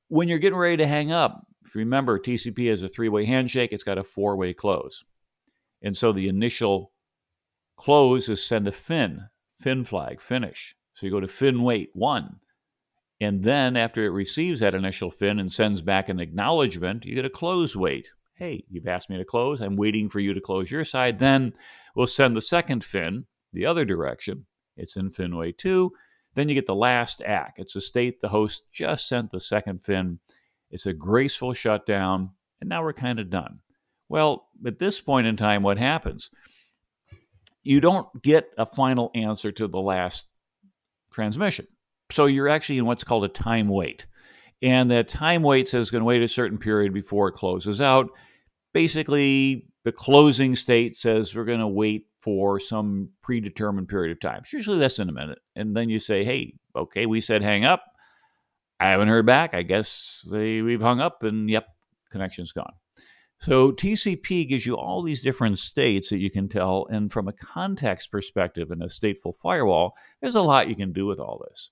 When 0.09 0.27
you're 0.27 0.39
getting 0.39 0.59
ready 0.59 0.77
to 0.77 0.87
hang 0.87 1.11
up, 1.11 1.47
if 1.65 1.73
you 1.73 1.79
remember, 1.79 2.19
TCP 2.19 2.69
has 2.69 2.83
a 2.83 2.89
three 2.89 3.07
way 3.07 3.25
handshake, 3.25 3.71
it's 3.71 3.83
got 3.83 3.97
a 3.97 4.03
four 4.03 4.35
way 4.35 4.53
close. 4.53 5.05
And 5.81 5.95
so 5.95 6.11
the 6.11 6.27
initial 6.27 6.91
close 7.77 8.27
is 8.27 8.43
send 8.43 8.67
a 8.67 8.71
fin, 8.73 9.29
fin 9.51 9.85
flag, 9.85 10.19
finish. 10.19 10.75
So 10.93 11.05
you 11.05 11.11
go 11.11 11.21
to 11.21 11.27
fin 11.27 11.61
wait 11.61 11.89
one. 11.93 12.39
And 13.21 13.43
then 13.43 13.77
after 13.77 14.05
it 14.05 14.09
receives 14.09 14.59
that 14.59 14.75
initial 14.75 15.11
fin 15.11 15.39
and 15.39 15.51
sends 15.51 15.81
back 15.81 16.09
an 16.09 16.19
acknowledgement, 16.19 17.05
you 17.05 17.15
get 17.15 17.25
a 17.25 17.29
close 17.29 17.75
wait. 17.75 18.11
Hey, 18.37 18.63
you've 18.69 18.87
asked 18.87 19.09
me 19.09 19.17
to 19.17 19.25
close. 19.25 19.61
I'm 19.61 19.75
waiting 19.75 20.07
for 20.07 20.19
you 20.19 20.35
to 20.35 20.39
close 20.39 20.69
your 20.69 20.83
side. 20.83 21.17
Then 21.17 21.53
we'll 21.95 22.05
send 22.05 22.35
the 22.35 22.41
second 22.41 22.83
fin 22.83 23.25
the 23.51 23.65
other 23.65 23.83
direction, 23.83 24.45
It's 24.75 24.95
in 24.95 25.09
fin 25.09 25.35
wait 25.35 25.57
2. 25.57 25.91
Then 26.35 26.47
you 26.47 26.53
get 26.53 26.67
the 26.67 26.75
last 26.75 27.21
ACK. 27.21 27.55
It's 27.57 27.75
a 27.75 27.81
state 27.81 28.19
the 28.19 28.29
host 28.29 28.65
just 28.71 29.07
sent 29.07 29.31
the 29.31 29.39
second 29.39 29.81
fin. 29.81 30.19
It's 30.69 30.85
a 30.85 30.93
graceful 30.93 31.55
shutdown, 31.55 32.29
and 32.61 32.69
now 32.69 32.83
we're 32.83 32.93
kind 32.93 33.19
of 33.19 33.31
done. 33.31 33.57
Well, 34.07 34.47
at 34.63 34.77
this 34.77 35.01
point 35.01 35.25
in 35.25 35.35
time, 35.35 35.63
what 35.63 35.79
happens? 35.79 36.29
You 37.63 37.81
don't 37.81 38.21
get 38.21 38.49
a 38.55 38.67
final 38.67 39.09
answer 39.15 39.51
to 39.53 39.67
the 39.67 39.79
last 39.79 40.27
transmission. 41.11 41.65
So 42.11 42.27
you're 42.27 42.49
actually 42.49 42.77
in 42.77 42.85
what's 42.85 43.03
called 43.03 43.25
a 43.25 43.29
time 43.29 43.67
wait. 43.67 44.05
And 44.61 44.91
that 44.91 45.07
time 45.07 45.41
wait 45.41 45.67
says 45.67 45.89
going 45.89 46.01
to 46.01 46.05
wait 46.05 46.21
a 46.21 46.27
certain 46.27 46.59
period 46.59 46.93
before 46.93 47.29
it 47.29 47.35
closes 47.35 47.81
out. 47.81 48.09
Basically, 48.77 49.65
the 49.85 49.91
closing 49.91 50.55
state 50.55 50.95
says 50.95 51.33
we're 51.33 51.45
going 51.45 51.61
to 51.61 51.67
wait 51.67 52.05
for 52.21 52.59
some 52.59 53.09
predetermined 53.23 53.87
period 53.87 54.11
of 54.11 54.19
time. 54.19 54.41
It's 54.43 54.53
usually 54.53 54.77
less 54.77 54.97
than 54.97 55.09
a 55.09 55.11
minute. 55.11 55.39
And 55.55 55.75
then 55.75 55.89
you 55.89 55.97
say, 55.97 56.23
hey, 56.23 56.53
okay, 56.75 57.07
we 57.07 57.19
said 57.19 57.41
hang 57.41 57.65
up. 57.65 57.83
I 58.79 58.91
haven't 58.91 59.07
heard 59.07 59.25
back. 59.25 59.55
I 59.55 59.63
guess 59.63 60.23
they, 60.29 60.61
we've 60.61 60.83
hung 60.83 61.01
up, 61.01 61.23
and 61.23 61.49
yep, 61.49 61.65
connection's 62.11 62.51
gone. 62.51 62.73
So 63.39 63.71
TCP 63.71 64.47
gives 64.47 64.67
you 64.67 64.75
all 64.77 65.01
these 65.01 65.23
different 65.23 65.57
states 65.57 66.11
that 66.11 66.19
you 66.19 66.29
can 66.29 66.47
tell. 66.47 66.85
And 66.91 67.11
from 67.11 67.27
a 67.27 67.33
context 67.33 68.11
perspective 68.11 68.69
in 68.69 68.83
a 68.83 68.89
stateful 68.89 69.33
firewall, 69.35 69.95
there's 70.21 70.35
a 70.35 70.43
lot 70.43 70.69
you 70.69 70.75
can 70.75 70.93
do 70.93 71.07
with 71.07 71.19
all 71.19 71.43
this. 71.49 71.71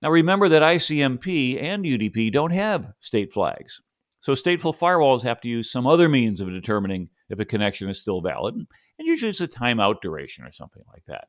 Now 0.00 0.08
remember 0.08 0.48
that 0.48 0.62
ICMP 0.62 1.62
and 1.62 1.84
UDP 1.84 2.32
don't 2.32 2.52
have 2.52 2.94
state 3.00 3.34
flags. 3.34 3.82
So 4.20 4.32
stateful 4.32 4.76
firewalls 4.76 5.22
have 5.22 5.40
to 5.42 5.48
use 5.48 5.70
some 5.70 5.86
other 5.86 6.08
means 6.08 6.40
of 6.40 6.48
determining 6.48 7.08
if 7.28 7.38
a 7.38 7.44
connection 7.44 7.88
is 7.88 8.00
still 8.00 8.20
valid. 8.20 8.54
And 8.54 8.66
usually 8.98 9.30
it's 9.30 9.40
a 9.40 9.48
timeout 9.48 10.00
duration 10.00 10.44
or 10.44 10.50
something 10.50 10.82
like 10.92 11.04
that. 11.06 11.28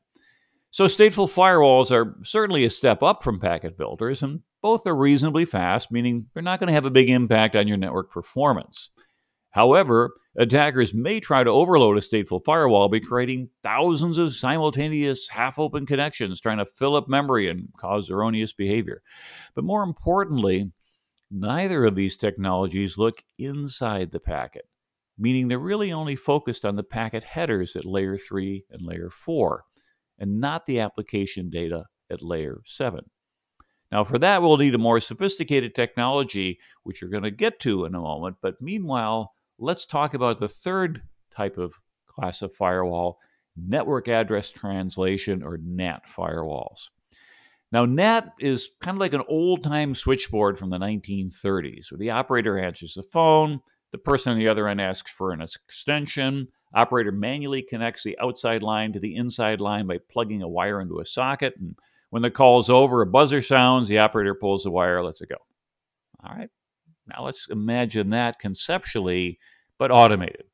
So 0.72 0.86
stateful 0.86 1.28
firewalls 1.28 1.92
are 1.92 2.18
certainly 2.24 2.64
a 2.64 2.70
step 2.70 3.02
up 3.02 3.24
from 3.24 3.40
packet 3.40 3.76
filters, 3.76 4.22
and 4.22 4.42
both 4.62 4.86
are 4.86 4.96
reasonably 4.96 5.46
fast, 5.46 5.92
meaning 5.92 6.28
they're 6.34 6.44
not 6.44 6.60
going 6.60 6.68
to 6.68 6.74
have 6.74 6.86
a 6.86 6.92
big 6.92 7.10
impact 7.10 7.56
on 7.56 7.68
your 7.68 7.78
network 7.78 8.12
performance. 8.12 8.92
However, 9.50 10.12
attackers 10.38 10.94
may 10.94 11.20
try 11.20 11.44
to 11.44 11.50
overload 11.50 11.98
a 11.98 12.02
stateful 12.02 12.44
firewall 12.44 12.88
by 12.88 13.00
creating 13.00 13.50
thousands 13.64 14.20
of 14.20 14.34
simultaneous 14.36 15.28
half 15.28 15.58
open 15.58 15.88
connections, 15.88 16.40
trying 16.40 16.60
to 16.60 16.66
fill 16.66 16.96
up 16.96 17.10
memory 17.10 17.50
and 17.50 17.70
cause 17.80 18.12
erroneous 18.12 18.54
behavior. 18.54 19.02
But 19.56 19.64
more 19.64 19.82
importantly, 19.82 20.72
neither 21.32 21.86
of 21.86 21.96
these 21.96 22.18
technologies 22.18 22.98
look 22.98 23.24
inside 23.38 24.12
the 24.12 24.20
packet, 24.20 24.68
meaning 25.18 25.48
they're 25.48 25.60
really 25.60 25.92
only 25.92 26.16
focused 26.16 26.66
on 26.66 26.76
the 26.76 26.84
packet 26.84 27.24
headers 27.24 27.76
at 27.76 27.86
layer 27.86 28.18
3 28.18 28.66
and 28.72 28.82
layer 28.82 29.10
4, 29.10 29.64
and 30.20 30.40
not 30.40 30.66
the 30.66 30.80
application 30.80 31.50
data 31.50 31.86
at 32.10 32.24
layer 32.24 32.62
7. 32.66 33.04
Now, 33.92 34.04
for 34.04 34.20
that, 34.20 34.42
we'll 34.42 34.58
need 34.58 34.76
a 34.76 34.80
more 34.80 35.00
sophisticated 35.00 35.74
technology, 35.74 36.60
which 36.84 37.02
you're 37.02 37.10
going 37.10 37.24
to 37.24 37.32
get 37.32 37.60
to 37.62 37.86
in 37.86 37.96
a 37.96 38.00
moment. 38.00 38.38
But 38.42 38.62
meanwhile, 38.62 39.34
let's 39.58 39.88
talk 39.88 40.14
about 40.14 40.40
the 40.40 40.48
third 40.48 41.02
type 41.36 41.58
of 41.58 41.74
class 42.08 42.42
of 42.42 42.54
firewall 42.54 43.20
network 43.56 44.08
address 44.08 44.52
translation 44.52 45.44
or 45.44 45.58
NAT 45.58 46.04
firewalls. 46.08 46.90
Now, 47.72 47.86
NAT 47.86 48.34
is 48.40 48.70
kind 48.82 48.96
of 48.96 49.00
like 49.00 49.14
an 49.14 49.24
old 49.28 49.64
time 49.64 49.94
switchboard 49.94 50.58
from 50.58 50.72
the 50.72 50.80
1930s, 50.80 51.92
where 51.92 52.00
the 52.00 52.10
operator 52.10 52.58
answers 52.58 52.96
the 52.96 53.04
phone, 53.04 53.60
the 53.92 53.98
person 53.98 54.34
on 54.34 54.40
the 54.40 54.48
other 54.48 54.68
end 54.68 54.82
asks 54.82 55.12
for 55.12 55.32
an 55.32 55.42
extension, 55.42 56.48
operator 56.74 57.12
manually 57.12 57.62
connects 57.62 58.04
the 58.04 58.18
outside 58.20 58.64
line 58.64 58.94
to 58.94 59.00
the 59.00 59.16
inside 59.16 59.62
line 59.62 59.88
by 59.88 59.98
plugging 60.12 60.42
a 60.42 60.48
wire 60.48 60.82
into 60.82 61.00
a 61.00 61.06
socket, 61.06 61.54
and 61.60 61.76
when 62.10 62.24
the 62.24 62.32
call 62.32 62.60
is 62.60 62.70
over, 62.72 63.02
a 63.02 63.06
buzzer 63.06 63.42
sounds, 63.42 63.88
the 63.88 64.00
operator 64.00 64.34
pulls 64.34 64.64
the 64.64 64.72
wire, 64.72 65.04
lets 65.04 65.22
it 65.22 65.30
go. 65.30 65.36
All 66.24 66.36
right, 66.36 66.50
now 67.08 67.24
let's 67.24 67.48
imagine 67.50 68.10
that 68.12 68.40
conceptually, 68.40 69.38
but 69.78 69.92
automated. 69.92 70.46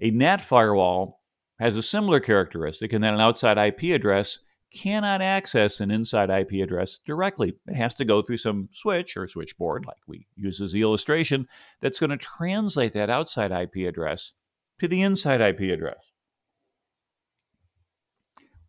A 0.00 0.10
NAT 0.10 0.40
firewall 0.40 1.20
has 1.58 1.76
a 1.76 1.82
similar 1.82 2.20
characteristic 2.20 2.92
in 2.92 3.02
that 3.02 3.14
an 3.14 3.20
outside 3.20 3.58
IP 3.58 3.94
address 3.94 4.38
cannot 4.74 5.22
access 5.22 5.80
an 5.80 5.90
inside 5.90 6.30
IP 6.30 6.62
address 6.62 6.98
directly. 7.06 7.54
It 7.66 7.76
has 7.76 7.94
to 7.96 8.04
go 8.04 8.20
through 8.20 8.38
some 8.38 8.68
switch 8.72 9.16
or 9.16 9.26
switchboard, 9.28 9.86
like 9.86 10.00
we 10.06 10.26
use 10.36 10.60
as 10.60 10.72
the 10.72 10.82
illustration, 10.82 11.48
that's 11.80 12.00
going 12.00 12.10
to 12.10 12.16
translate 12.16 12.92
that 12.94 13.10
outside 13.10 13.52
IP 13.52 13.88
address 13.88 14.32
to 14.80 14.88
the 14.88 15.02
inside 15.02 15.40
IP 15.40 15.72
address. 15.72 16.12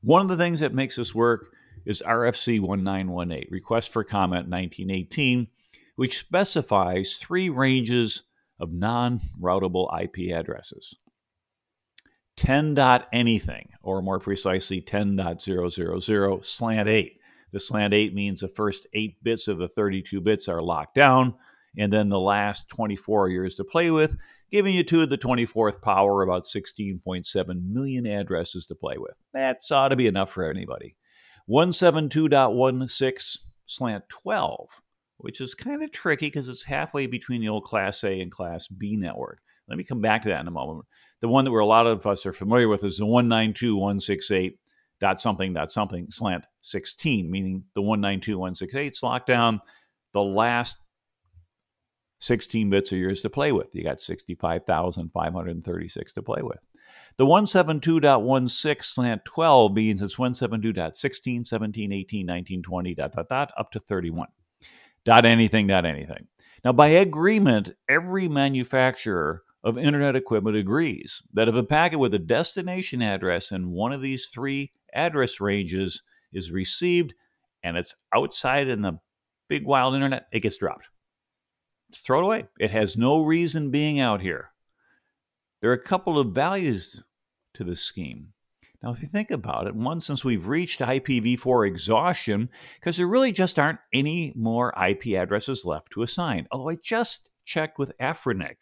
One 0.02 0.22
of 0.22 0.28
the 0.28 0.38
things 0.38 0.60
that 0.60 0.74
makes 0.74 0.96
this 0.96 1.16
work 1.16 1.48
is 1.86 2.04
RFC 2.06 2.60
1918, 2.60 3.48
Request 3.50 3.90
for 3.90 4.04
Comment 4.04 4.48
1918, 4.48 5.48
which 5.96 6.20
specifies 6.20 7.18
three 7.18 7.50
ranges 7.50 8.24
of 8.60 8.72
non 8.72 9.20
routable 9.42 9.90
IP 10.02 10.32
addresses 10.32 10.96
10. 12.46 12.78
anything, 13.12 13.70
or 13.82 14.02
more 14.02 14.20
precisely 14.20 14.82
10.000 14.82 16.46
slant 16.46 16.88
8. 16.88 17.20
The 17.52 17.60
slant 17.60 17.94
8 17.94 18.14
means 18.14 18.42
the 18.42 18.48
first 18.48 18.88
8 18.94 19.24
bits 19.24 19.48
of 19.48 19.58
the 19.58 19.68
32 19.68 20.22
bits 20.22 20.48
are 20.48 20.62
locked 20.62 20.96
down, 20.96 21.34
and 21.78 21.92
then 21.92 22.10
the 22.10 22.20
last 22.20 22.70
24 22.70 23.30
years 23.30 23.56
to 23.56 23.64
play 23.64 23.90
with, 23.92 24.16
giving 24.52 24.76
you 24.76 24.84
to 24.84 25.06
the 25.06 25.18
24th 25.18 25.82
power 25.82 26.22
about 26.22 26.46
16.7 26.46 27.72
million 27.72 28.06
addresses 28.06 28.68
to 28.68 28.76
play 28.76 28.98
with. 28.98 29.16
That's 29.34 29.72
ought 29.72 29.90
to 29.90 29.96
be 29.96 30.08
enough 30.08 30.32
for 30.32 30.50
anybody. 30.50 30.96
172.16 31.50 33.38
slant 33.68 34.04
12 34.10 34.82
which 35.18 35.42
is 35.42 35.56
kind 35.56 35.84
of 35.84 35.92
tricky 35.92 36.28
because 36.28 36.50
it's 36.50 36.64
halfway 36.64 37.08
between 37.08 37.42
the 37.42 37.50
old 37.50 37.64
Class 37.64 38.04
A 38.04 38.22
and 38.22 38.32
Class 38.32 38.68
B 38.68 38.96
network. 38.96 39.40
Let 39.68 39.78
me 39.78 39.84
come 39.84 40.02
back 40.02 40.22
to 40.24 40.30
that 40.30 40.42
in 40.42 40.48
a 40.48 40.52
moment. 40.52 40.86
The 41.26 41.32
one 41.32 41.46
that 41.46 41.52
where 41.52 41.60
a 41.60 41.66
lot 41.66 41.88
of 41.88 42.06
us 42.06 42.24
are 42.28 42.34
familiar 42.34 42.68
with 42.68 42.84
is 42.84 43.00
the 43.00 43.06
192.168 43.06 44.60
dot 45.00 45.20
something 45.20 45.56
dot 45.56 45.72
something 45.72 46.06
slant 46.12 46.46
16, 46.62 47.32
meaning 47.32 47.64
the 47.74 47.82
192.168 47.82 48.92
is 48.92 49.02
locked 49.02 49.26
down. 49.26 49.60
The 50.14 50.22
last 50.22 50.78
16 52.20 52.70
bits 52.70 52.92
of 52.92 53.00
yours 53.00 53.24
to 53.24 53.32
play 53.32 53.52
with. 53.52 53.74
You 53.74 53.84
got 53.84 54.02
65,536 54.02 56.14
to 56.14 56.22
play 56.22 56.44
with. 56.44 56.60
The 57.18 57.26
172.16 57.26 58.84
slant 58.84 59.26
12 59.26 59.74
means 59.74 60.04
it's 60.04 60.18
172.16, 60.18 61.48
17, 61.48 61.92
18, 61.92 62.26
19, 62.28 62.62
20, 62.62 62.94
dot, 62.94 63.14
dot, 63.14 63.30
dot, 63.30 63.52
up 63.58 63.72
to 63.72 63.80
31 63.80 64.28
dot 65.06 65.26
anything 65.26 65.66
dot 65.66 65.88
anything. 65.88 66.28
Now, 66.64 66.74
by 66.74 66.90
agreement, 66.90 67.72
every 67.90 68.28
manufacturer 68.28 69.42
of 69.66 69.80
internet 69.80 70.16
equipment 70.16 70.56
agrees 70.56 71.24
that 71.34 71.50
if 71.50 71.56
a 71.56 71.64
packet 71.64 71.98
with 71.98 72.14
a 72.14 72.20
destination 72.20 73.02
address 73.02 73.52
in 73.52 73.72
one 73.72 73.92
of 73.92 74.02
these 74.02 74.28
three 74.28 74.72
address 74.94 75.42
ranges 75.42 76.04
is 76.32 76.52
received 76.52 77.16
and 77.64 77.76
it's 77.76 77.96
outside 78.14 78.68
in 78.68 78.84
the 78.84 79.00
big 79.50 79.66
wild 79.66 79.96
internet, 79.96 80.28
it 80.32 80.42
gets 80.42 80.58
dropped. 80.58 80.88
Just 81.92 82.06
throw 82.06 82.20
it 82.20 82.24
away. 82.24 82.46
It 82.60 82.70
has 82.72 82.96
no 82.96 83.24
reason 83.24 83.72
being 83.72 84.00
out 84.00 84.22
here. 84.22 84.52
There 85.62 85.72
are 85.72 85.74
a 85.74 85.84
couple 85.84 86.20
of 86.20 86.34
values 86.34 87.02
to 87.56 87.64
this 87.64 87.82
scheme. 87.82 88.34
Now, 88.84 88.92
if 88.92 89.02
you 89.02 89.08
think 89.08 89.32
about 89.32 89.66
it, 89.66 89.76
one, 89.76 90.00
since 90.00 90.24
we've 90.24 90.46
reached 90.46 90.80
IPv4 90.80 91.68
exhaustion, 91.68 92.50
because 92.80 92.98
there 92.98 93.08
really 93.08 93.32
just 93.32 93.58
aren't 93.58 93.80
any 93.92 94.32
more 94.36 94.76
IP 94.80 95.18
addresses 95.18 95.66
left 95.66 95.92
to 95.94 96.04
assign. 96.04 96.48
Although 96.52 96.70
I 96.70 96.78
just 96.84 97.32
checked 97.46 97.80
with 97.80 97.98
Afrinic 98.00 98.58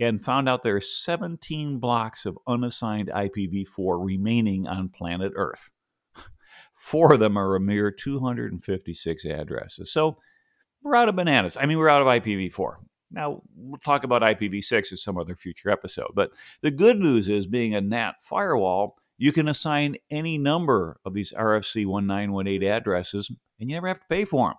and 0.00 0.22
found 0.22 0.48
out 0.48 0.62
there 0.62 0.76
are 0.76 0.80
17 0.80 1.78
blocks 1.78 2.26
of 2.26 2.38
unassigned 2.46 3.08
IPv4 3.08 4.04
remaining 4.04 4.66
on 4.66 4.88
planet 4.88 5.32
Earth. 5.36 5.70
Four 6.74 7.14
of 7.14 7.20
them 7.20 7.38
are 7.38 7.56
a 7.56 7.60
mere 7.60 7.90
256 7.90 9.24
addresses. 9.24 9.90
So 9.90 10.18
we're 10.82 10.96
out 10.96 11.08
of 11.08 11.16
bananas. 11.16 11.56
I 11.58 11.66
mean, 11.66 11.78
we're 11.78 11.88
out 11.88 12.02
of 12.02 12.08
IPv4. 12.08 12.76
Now, 13.10 13.42
we'll 13.56 13.78
talk 13.78 14.04
about 14.04 14.22
IPv6 14.22 14.90
in 14.90 14.96
some 14.96 15.16
other 15.16 15.36
future 15.36 15.70
episode. 15.70 16.10
But 16.14 16.32
the 16.60 16.70
good 16.70 16.98
news 16.98 17.28
is, 17.28 17.46
being 17.46 17.74
a 17.74 17.80
NAT 17.80 18.20
firewall, 18.20 18.96
you 19.18 19.32
can 19.32 19.48
assign 19.48 19.96
any 20.10 20.36
number 20.36 21.00
of 21.04 21.14
these 21.14 21.32
RFC 21.32 21.86
1918 21.86 22.68
addresses 22.68 23.30
and 23.58 23.70
you 23.70 23.76
never 23.76 23.88
have 23.88 24.00
to 24.00 24.06
pay 24.08 24.24
for 24.24 24.48
them. 24.48 24.56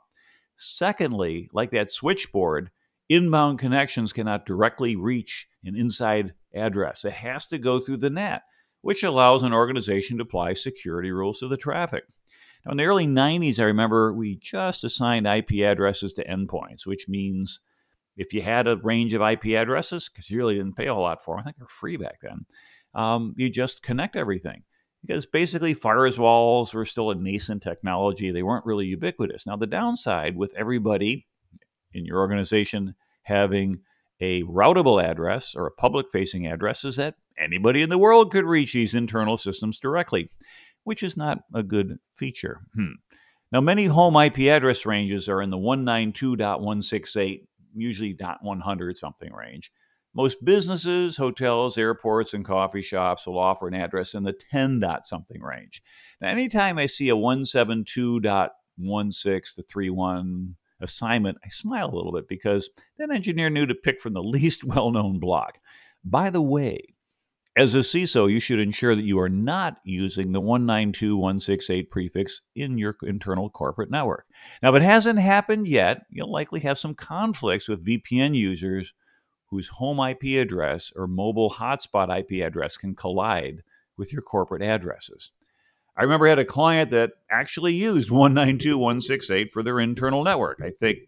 Secondly, 0.57 1.49
like 1.53 1.71
that 1.71 1.91
switchboard, 1.91 2.71
inbound 3.09 3.59
connections 3.59 4.13
cannot 4.13 4.45
directly 4.45 4.95
reach 4.95 5.47
an 5.63 5.75
inside 5.75 6.33
address. 6.53 7.05
It 7.05 7.13
has 7.13 7.47
to 7.47 7.57
go 7.57 7.79
through 7.79 7.97
the 7.97 8.09
NAT, 8.09 8.43
which 8.81 9.03
allows 9.03 9.43
an 9.43 9.53
organization 9.53 10.17
to 10.17 10.23
apply 10.23 10.53
security 10.53 11.11
rules 11.11 11.39
to 11.39 11.47
the 11.47 11.57
traffic. 11.57 12.03
Now, 12.65 12.71
in 12.71 12.77
the 12.77 12.85
early 12.85 13.07
90s, 13.07 13.59
I 13.59 13.63
remember 13.63 14.13
we 14.13 14.35
just 14.35 14.83
assigned 14.83 15.25
IP 15.25 15.63
addresses 15.65 16.13
to 16.13 16.27
endpoints, 16.27 16.85
which 16.85 17.07
means 17.07 17.59
if 18.17 18.33
you 18.33 18.41
had 18.41 18.67
a 18.67 18.77
range 18.77 19.13
of 19.13 19.21
IP 19.21 19.47
addresses, 19.57 20.09
because 20.09 20.29
you 20.29 20.37
really 20.37 20.55
didn't 20.55 20.75
pay 20.75 20.87
a 20.87 20.93
whole 20.93 21.03
lot 21.03 21.23
for 21.23 21.35
them, 21.35 21.41
I 21.41 21.43
think 21.43 21.57
they're 21.57 21.67
free 21.67 21.97
back 21.97 22.19
then, 22.21 22.45
um, 22.93 23.33
you 23.37 23.49
just 23.49 23.83
connect 23.83 24.15
everything. 24.15 24.63
because 25.05 25.27
basically 25.27 25.75
firewalls 25.75 26.73
were 26.73 26.83
still 26.83 27.11
a 27.11 27.15
nascent 27.15 27.61
technology. 27.61 28.31
They 28.31 28.43
weren't 28.43 28.65
really 28.65 28.87
ubiquitous. 28.87 29.45
Now, 29.45 29.55
the 29.55 29.67
downside 29.67 30.35
with 30.35 30.53
everybody 30.55 31.27
in 31.97 32.05
your 32.05 32.19
organization 32.19 32.95
having 33.23 33.79
a 34.21 34.43
routable 34.43 35.03
address 35.03 35.55
or 35.55 35.67
a 35.67 35.71
public 35.71 36.09
facing 36.11 36.47
address 36.47 36.85
is 36.85 36.95
that 36.95 37.15
anybody 37.37 37.81
in 37.81 37.89
the 37.89 37.97
world 37.97 38.31
could 38.31 38.45
reach 38.45 38.71
these 38.73 38.95
internal 38.95 39.37
systems 39.37 39.79
directly, 39.79 40.29
which 40.83 41.03
is 41.03 41.17
not 41.17 41.39
a 41.53 41.63
good 41.63 41.97
feature. 42.15 42.61
Hmm. 42.73 42.93
Now, 43.51 43.61
many 43.61 43.85
home 43.85 44.17
IP 44.17 44.39
address 44.39 44.85
ranges 44.85 45.29
are 45.29 45.41
in 45.41 45.49
the 45.49 45.57
192.168, 45.57 47.45
usually 47.75 48.13
.100 48.13 48.97
something 48.97 49.31
range. 49.31 49.71
Most 50.13 50.43
businesses, 50.43 51.15
hotels, 51.15 51.77
airports, 51.77 52.33
and 52.33 52.43
coffee 52.43 52.81
shops 52.81 53.25
will 53.27 53.37
offer 53.37 53.67
an 53.67 53.75
address 53.75 54.15
in 54.15 54.23
the 54.23 54.33
10 54.33 54.79
dot 54.79 55.05
something 55.05 55.41
range. 55.41 55.83
Now, 56.19 56.29
anytime 56.29 56.79
I 56.79 56.87
see 56.87 57.09
a 57.09 57.15
172.16 57.15 59.55
to 59.55 59.63
31 59.63 60.55
assignment, 60.81 61.37
I 61.43 61.49
smile 61.49 61.89
a 61.91 61.95
little 61.95 62.11
bit 62.11 62.27
because 62.27 62.69
that 62.97 63.11
engineer 63.11 63.49
knew 63.49 63.65
to 63.65 63.75
pick 63.75 63.99
from 63.99 64.13
the 64.13 64.23
least 64.23 64.63
well 64.63 64.91
known 64.91 65.19
block. 65.19 65.59
By 66.03 66.29
the 66.29 66.41
way, 66.41 66.95
as 67.57 67.73
a 67.73 67.79
CISO, 67.79 68.31
you 68.31 68.39
should 68.39 68.59
ensure 68.59 68.95
that 68.95 69.03
you 69.03 69.19
are 69.19 69.29
not 69.29 69.77
using 69.83 70.31
the 70.31 70.41
192.168 70.41 71.89
prefix 71.89 72.41
in 72.55 72.77
your 72.77 72.95
internal 73.01 73.49
corporate 73.49 73.89
network. 73.89 74.27
Now, 74.61 74.69
if 74.69 74.75
it 74.75 74.85
hasn't 74.85 75.17
happened 75.17 75.67
yet, 75.67 76.05
you'll 76.11 76.31
likely 76.31 76.59
have 76.59 76.77
some 76.77 76.93
conflicts 76.93 77.67
with 77.67 77.83
VPN 77.83 78.35
users 78.35 78.93
whose 79.47 79.67
home 79.69 79.99
IP 79.99 80.39
address 80.39 80.91
or 80.95 81.07
mobile 81.07 81.49
hotspot 81.49 82.15
IP 82.15 82.45
address 82.45 82.77
can 82.77 82.93
collide 82.93 83.63
with 83.97 84.13
your 84.13 84.21
corporate 84.21 84.61
addresses. 84.61 85.31
I 85.97 86.03
remember 86.03 86.27
I 86.27 86.29
had 86.29 86.39
a 86.39 86.45
client 86.45 86.91
that 86.91 87.11
actually 87.31 87.73
used 87.73 88.09
192.168 88.09 89.51
for 89.51 89.63
their 89.63 89.79
internal 89.79 90.23
network. 90.23 90.61
I 90.63 90.69
think 90.69 90.99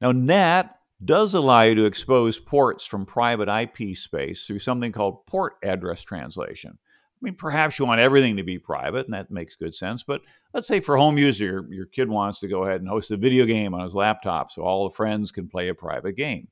Now, 0.00 0.12
NAT 0.12 0.74
does 1.04 1.34
allow 1.34 1.62
you 1.62 1.74
to 1.74 1.84
expose 1.84 2.38
ports 2.38 2.84
from 2.84 3.06
private 3.06 3.48
IP 3.48 3.96
space 3.96 4.46
through 4.46 4.58
something 4.58 4.92
called 4.92 5.26
port 5.26 5.54
address 5.62 6.02
translation. 6.02 6.78
I 6.80 7.24
mean, 7.24 7.34
perhaps 7.34 7.78
you 7.78 7.84
want 7.84 8.00
everything 8.00 8.36
to 8.36 8.42
be 8.42 8.58
private, 8.58 9.06
and 9.06 9.14
that 9.14 9.30
makes 9.30 9.54
good 9.54 9.74
sense. 9.74 10.02
But 10.02 10.22
let's 10.52 10.66
say 10.66 10.80
for 10.80 10.96
a 10.96 11.00
home 11.00 11.18
user, 11.18 11.44
your, 11.44 11.72
your 11.72 11.86
kid 11.86 12.08
wants 12.08 12.40
to 12.40 12.48
go 12.48 12.64
ahead 12.64 12.80
and 12.80 12.88
host 12.88 13.12
a 13.12 13.16
video 13.16 13.46
game 13.46 13.74
on 13.74 13.84
his 13.84 13.94
laptop 13.94 14.50
so 14.50 14.62
all 14.62 14.88
the 14.88 14.94
friends 14.94 15.30
can 15.30 15.48
play 15.48 15.68
a 15.68 15.74
private 15.74 16.16
game. 16.16 16.48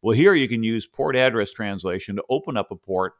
Well, 0.00 0.16
here 0.16 0.34
you 0.34 0.48
can 0.48 0.62
use 0.62 0.86
port 0.86 1.16
address 1.16 1.50
translation 1.50 2.16
to 2.16 2.24
open 2.30 2.56
up 2.56 2.70
a 2.70 2.76
port 2.76 3.14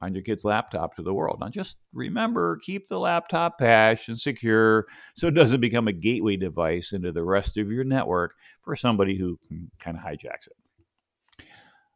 on 0.00 0.14
your 0.14 0.22
kid's 0.22 0.44
laptop 0.44 0.94
to 0.94 1.02
the 1.02 1.14
world. 1.14 1.38
Now, 1.40 1.48
just 1.48 1.78
remember 1.92 2.58
keep 2.58 2.88
the 2.88 2.98
laptop 2.98 3.58
patched 3.58 4.08
and 4.08 4.18
secure 4.18 4.86
so 5.14 5.28
it 5.28 5.34
doesn't 5.34 5.60
become 5.60 5.88
a 5.88 5.92
gateway 5.92 6.36
device 6.36 6.92
into 6.92 7.12
the 7.12 7.24
rest 7.24 7.56
of 7.56 7.70
your 7.70 7.84
network 7.84 8.34
for 8.62 8.76
somebody 8.76 9.16
who 9.16 9.38
kind 9.80 9.96
of 9.96 10.02
hijacks 10.02 10.46
it. 10.46 11.44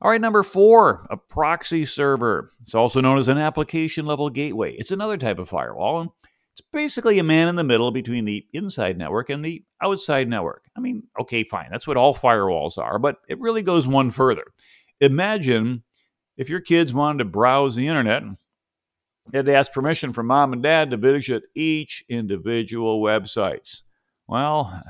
All 0.01 0.11
right, 0.11 0.21
number 0.21 0.43
four, 0.43 1.07
a 1.11 1.17
proxy 1.17 1.85
server. 1.85 2.51
It's 2.61 2.75
also 2.75 3.01
known 3.01 3.19
as 3.19 3.29
an 3.29 3.39
application 3.39 4.05
level 4.05 4.31
gateway. 4.31 4.73
It's 4.73 4.91
another 4.91 5.17
type 5.17 5.39
of 5.39 5.49
firewall, 5.49 6.01
and 6.01 6.11
it's 6.55 6.61
basically 6.73 7.21
a 7.21 7.25
man 7.25 7.47
in 7.47 7.55
the 7.55 7.63
middle 7.63 7.93
between 7.93 8.25
the 8.25 8.45
inside 8.53 8.99
network 8.99 9.31
and 9.31 9.45
the 9.45 9.63
outside 9.81 10.29
network. 10.29 10.65
I 10.77 10.81
mean, 10.81 11.05
okay, 11.21 11.45
fine, 11.45 11.69
that's 11.71 11.87
what 11.87 11.97
all 11.97 12.17
firewalls 12.17 12.79
are, 12.79 12.99
but 12.99 13.19
it 13.29 13.39
really 13.39 13.63
goes 13.63 13.87
one 13.87 14.11
further. 14.11 14.43
Imagine 15.01 15.85
if 16.37 16.49
your 16.49 16.61
kids 16.61 16.93
wanted 16.93 17.19
to 17.19 17.25
browse 17.25 17.77
the 17.77 17.89
internet, 17.89 18.23
they 19.31 19.39
had 19.39 19.47
to 19.47 19.55
ask 19.55 19.73
permission 19.73 20.13
from 20.13 20.27
mom 20.27 20.53
and 20.53 20.63
dad 20.63 20.91
to 20.91 20.97
visit 20.97 21.45
each 21.55 22.05
individual 22.09 23.03
websites. 23.03 23.83
Well, 24.27 24.83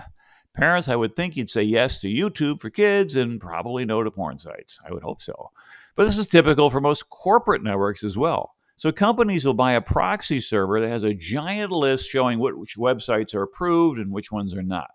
parents, 0.54 0.88
I 0.88 0.96
would 0.96 1.16
think 1.16 1.36
you'd 1.36 1.50
say 1.50 1.62
yes 1.62 2.00
to 2.00 2.08
YouTube 2.08 2.60
for 2.60 2.70
kids 2.70 3.16
and 3.16 3.40
probably 3.40 3.84
no 3.84 4.02
to 4.02 4.10
porn 4.10 4.38
sites. 4.38 4.78
I 4.86 4.92
would 4.92 5.02
hope 5.02 5.20
so. 5.20 5.50
But 5.94 6.04
this 6.04 6.18
is 6.18 6.28
typical 6.28 6.70
for 6.70 6.80
most 6.80 7.10
corporate 7.10 7.62
networks 7.62 8.02
as 8.04 8.16
well. 8.16 8.54
So 8.76 8.90
companies 8.90 9.44
will 9.44 9.54
buy 9.54 9.72
a 9.72 9.80
proxy 9.80 10.40
server 10.40 10.80
that 10.80 10.88
has 10.88 11.02
a 11.02 11.14
giant 11.14 11.70
list 11.70 12.08
showing 12.08 12.38
which 12.38 12.76
websites 12.76 13.34
are 13.34 13.42
approved 13.42 13.98
and 13.98 14.10
which 14.10 14.32
ones 14.32 14.54
are 14.54 14.62
not. 14.62 14.90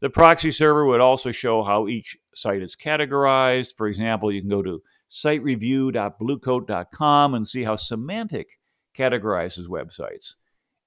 The 0.00 0.10
proxy 0.10 0.50
server 0.50 0.84
would 0.86 1.00
also 1.00 1.30
show 1.30 1.62
how 1.62 1.86
each 1.86 2.16
site 2.34 2.62
is 2.62 2.74
categorized. 2.74 3.76
For 3.76 3.86
example, 3.86 4.32
you 4.32 4.40
can 4.40 4.50
go 4.50 4.62
to 4.62 4.82
sitereview.bluecoat.com 5.10 7.34
and 7.34 7.46
see 7.46 7.64
how 7.64 7.76
Symantec 7.76 8.46
categorizes 8.96 9.66
websites. 9.66 10.36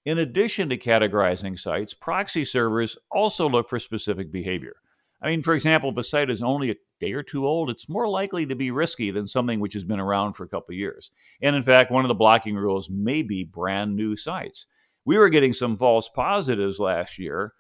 In 0.06 0.20
addition 0.20 0.70
to 0.70 0.78
categorizing 0.78 1.58
sites, 1.58 1.94
proxy 1.94 2.46
servers 2.46 2.98
also 3.12 3.48
look 3.48 3.70
for 3.70 3.80
specific 3.80 4.32
behavior. 4.32 4.76
I 5.22 5.28
mean, 5.28 5.42
for 5.42 5.54
example, 5.54 5.90
if 5.90 5.98
a 5.98 6.04
site 6.04 6.30
is 6.30 6.44
only 6.44 6.72
a 6.72 6.76
day 7.00 7.14
or 7.14 7.24
two 7.24 7.48
old, 7.48 7.70
it's 7.70 7.88
more 7.88 8.10
likely 8.10 8.46
to 8.46 8.56
be 8.56 8.72
risky 8.72 9.12
than 9.12 9.26
something 9.26 9.62
which 9.62 9.74
has 9.74 9.86
been 9.86 10.02
around 10.02 10.34
for 10.34 10.44
a 10.44 10.50
couple 10.50 10.76
years. 10.76 11.12
And 11.42 11.56
in 11.56 11.62
fact, 11.62 11.92
one 11.92 12.04
of 12.04 12.10
the 12.10 12.14
blocking 12.14 12.56
rules 12.56 12.90
may 12.90 13.22
be 13.22 13.46
brand 13.46 13.96
new 13.96 14.18
sites. 14.18 14.66
We 15.06 15.18
were 15.18 15.30
getting 15.30 15.54
some 15.54 15.78
false 15.78 16.10
positives 16.10 16.80
last 16.80 17.18
year, 17.18 17.54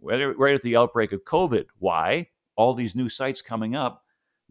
right 0.00 0.54
at 0.54 0.62
the 0.62 0.76
outbreak 0.76 1.12
of 1.12 1.24
COVID. 1.24 1.66
Why? 1.78 2.28
All 2.54 2.74
these 2.74 2.94
new 2.94 3.08
sites 3.08 3.42
coming 3.42 3.74
up 3.74 4.03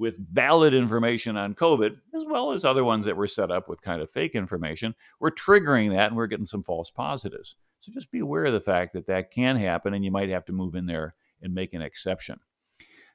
with 0.03 0.19
valid 0.33 0.73
information 0.73 1.37
on 1.37 1.55
COVID, 1.55 1.95
as 2.13 2.25
well 2.27 2.51
as 2.51 2.65
other 2.65 2.83
ones 2.83 3.05
that 3.05 3.15
were 3.15 3.25
set 3.25 3.49
up 3.49 3.69
with 3.69 3.81
kind 3.81 4.01
of 4.01 4.11
fake 4.11 4.35
information, 4.35 4.93
we're 5.21 5.31
triggering 5.31 5.91
that 5.91 6.07
and 6.07 6.17
we're 6.17 6.27
getting 6.27 6.45
some 6.45 6.61
false 6.61 6.91
positives. 6.91 7.55
So 7.79 7.93
just 7.93 8.11
be 8.11 8.19
aware 8.19 8.43
of 8.43 8.51
the 8.51 8.59
fact 8.59 8.91
that 8.93 9.07
that 9.07 9.31
can 9.31 9.55
happen 9.55 9.93
and 9.93 10.03
you 10.03 10.11
might 10.11 10.27
have 10.27 10.43
to 10.47 10.51
move 10.51 10.75
in 10.75 10.87
there 10.87 11.15
and 11.41 11.55
make 11.55 11.73
an 11.73 11.81
exception. 11.81 12.37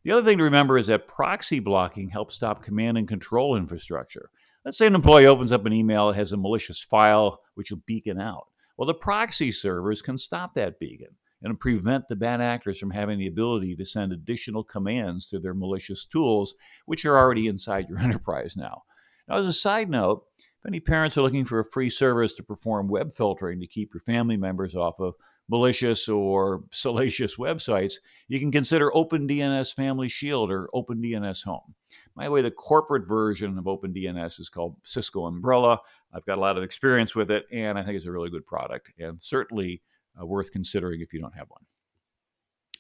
The 0.03 0.13
other 0.13 0.23
thing 0.23 0.39
to 0.39 0.45
remember 0.45 0.79
is 0.79 0.87
that 0.87 1.07
proxy 1.07 1.59
blocking 1.59 2.09
helps 2.09 2.37
stop 2.37 2.65
command 2.65 2.97
and 2.97 3.07
control 3.07 3.55
infrastructure. 3.55 4.31
Let's 4.65 4.79
say 4.79 4.87
an 4.87 4.95
employee 4.95 5.27
opens 5.27 5.53
up 5.53 5.67
an 5.67 5.75
email 5.75 6.07
that 6.09 6.17
has 6.17 6.33
a 6.33 6.39
malicious 6.39 6.83
file 6.83 7.43
which 7.53 7.71
will 7.71 7.83
beacon 7.85 8.19
out. 8.19 8.47
Well, 8.79 8.87
the 8.87 8.95
proxy 8.95 9.53
servers 9.53 10.01
can 10.01 10.17
stop 10.17 10.55
that 10.55 10.79
beacon 10.79 11.17
and 11.43 11.61
prevent 11.61 12.09
the 12.09 12.17
bad 12.17 12.41
actors 12.41 12.79
from 12.79 12.91
having 12.91 13.19
the 13.19 13.27
ability 13.29 13.77
to 13.77 13.85
send 13.85 14.13
additional 14.13 14.65
commands 14.65 15.29
to 15.29 15.39
their 15.39 15.55
malicious 15.55 16.07
tools, 16.07 16.55
which 16.87 17.05
are 17.05 17.17
already 17.17 17.47
inside 17.47 17.89
your 17.89 17.99
enterprise 18.01 18.57
now. 18.57 18.83
Now, 19.29 19.37
as 19.37 19.47
a 19.47 19.53
side 19.53 19.91
note, 19.91 20.25
if 20.39 20.67
any 20.67 20.81
parents 20.81 21.17
are 21.17 21.23
looking 21.23 21.45
for 21.45 21.61
a 21.61 21.65
free 21.65 21.91
service 21.91 22.35
to 22.35 22.43
perform 22.43 22.89
web 22.89 23.13
filtering 23.15 23.61
to 23.61 23.67
keep 23.67 23.95
your 23.95 24.01
family 24.01 24.37
members 24.37 24.75
off 24.75 24.99
of 24.99 25.15
malicious 25.49 26.09
or 26.09 26.65
salacious 26.73 27.37
websites, 27.37 27.95
you 28.27 28.41
can 28.41 28.51
consider 28.51 28.91
OpenDNS 28.91 29.75
Family 29.75 30.09
Shield 30.09 30.51
or 30.51 30.69
OpenDNS 30.75 31.45
Home. 31.45 31.75
By 32.17 32.25
the 32.25 32.31
way, 32.31 32.43
the 32.43 32.51
corporate 32.51 33.07
version 33.07 33.57
of 33.57 33.65
OpenDNS 33.65 34.41
is 34.41 34.49
called 34.49 34.77
Cisco 34.83 35.27
Umbrella. 35.27 35.79
I've 36.13 36.27
got 36.27 36.39
a 36.39 36.41
lot 36.41 36.57
of 36.57 36.65
experience 36.65 37.15
with 37.15 37.31
it, 37.31 37.45
and 37.53 37.79
I 37.79 37.83
think 37.83 37.97
it's 37.97 38.07
a 38.07 38.13
really 38.13 38.31
good 38.31 38.47
product. 38.47 38.91
And 38.99 39.21
certainly, 39.21 39.83
uh, 40.21 40.27
worth 40.27 40.53
considering 40.53 41.01
if 41.01 41.13
you 41.13 41.21
don't 41.21 41.37
have 41.37 41.49
one. 41.49 41.63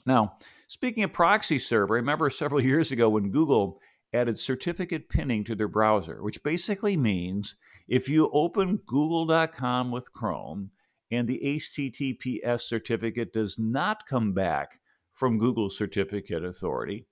Now, 0.06 0.38
speaking 0.68 1.02
of 1.02 1.12
proxy 1.12 1.58
server, 1.58 1.96
I 1.96 1.98
remember 1.98 2.30
several 2.30 2.60
years 2.64 2.92
ago 2.92 3.08
when 3.08 3.30
Google 3.30 3.80
added 4.14 4.38
certificate 4.38 5.08
pinning 5.08 5.44
to 5.44 5.54
their 5.54 5.68
browser, 5.68 6.22
which 6.22 6.42
basically 6.42 6.96
means 6.96 7.56
if 7.88 8.08
you 8.08 8.30
open 8.32 8.80
google.com 8.86 9.90
with 9.90 10.12
Chrome 10.12 10.70
and 11.10 11.28
the 11.28 11.40
HTTPS 11.44 12.62
certificate 12.62 13.32
does 13.32 13.58
not 13.58 14.06
come 14.06 14.32
back 14.32 14.80
from 15.12 15.38
Google 15.38 15.68
Certificate 15.68 16.44
Authority, 16.44 17.06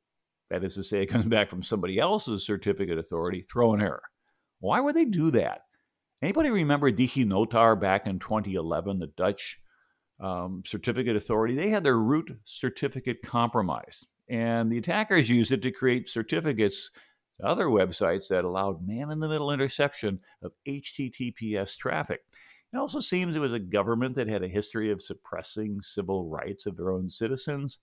that 0.51 0.65
is 0.65 0.75
to 0.77 0.85
say, 0.85 1.03
it 1.03 1.07
comes 1.07 1.27
back 1.27 1.51
from 1.51 1.63
somebody 1.63 1.99
else's 1.99 2.47
certificate 2.47 2.99
authority, 2.99 3.43
throw 3.43 3.75
an 3.75 3.83
error. 3.83 4.03
Why 4.61 4.81
would 4.81 4.95
they 4.95 5.05
do 5.05 5.31
that? 5.33 5.63
Anybody 6.23 6.51
remember 6.51 6.91
DigiNotar 6.91 7.79
back 7.79 8.07
in 8.07 8.19
2011, 8.19 9.01
the 9.01 9.09
Dutch 9.09 9.59
um, 10.21 10.63
certificate 10.67 11.17
authority? 11.17 11.55
They 11.55 11.71
had 11.71 11.85
their 11.85 11.99
root 11.99 12.31
certificate 12.45 13.23
compromised, 13.23 14.07
and 14.29 14.71
the 14.71 14.79
attackers 14.79 15.29
used 15.29 15.53
it 15.53 15.63
to 15.63 15.71
create 15.71 16.09
certificates 16.09 16.91
to 17.41 17.47
other 17.47 17.67
websites 17.67 18.29
that 18.29 18.45
allowed 18.45 18.87
man 18.87 19.11
in 19.11 19.21
the 19.21 19.29
middle 19.29 19.51
interception 19.51 20.21
of 20.43 20.53
HTTPS 20.67 21.77
traffic. 21.77 22.21
It 22.73 22.79
also 22.79 23.01
seems 23.01 23.37
it 23.37 23.41
was 23.41 23.53
a 23.53 23.59
government 23.59 24.17
that 24.17 24.29
had 24.29 24.43
a 24.43 24.49
history 24.49 24.91
of 24.91 25.01
suppressing 25.01 25.81
civil 25.83 26.29
rights 26.29 26.67
of 26.67 26.77
their 26.77 26.91
own 26.91 27.09
citizens. 27.09 27.79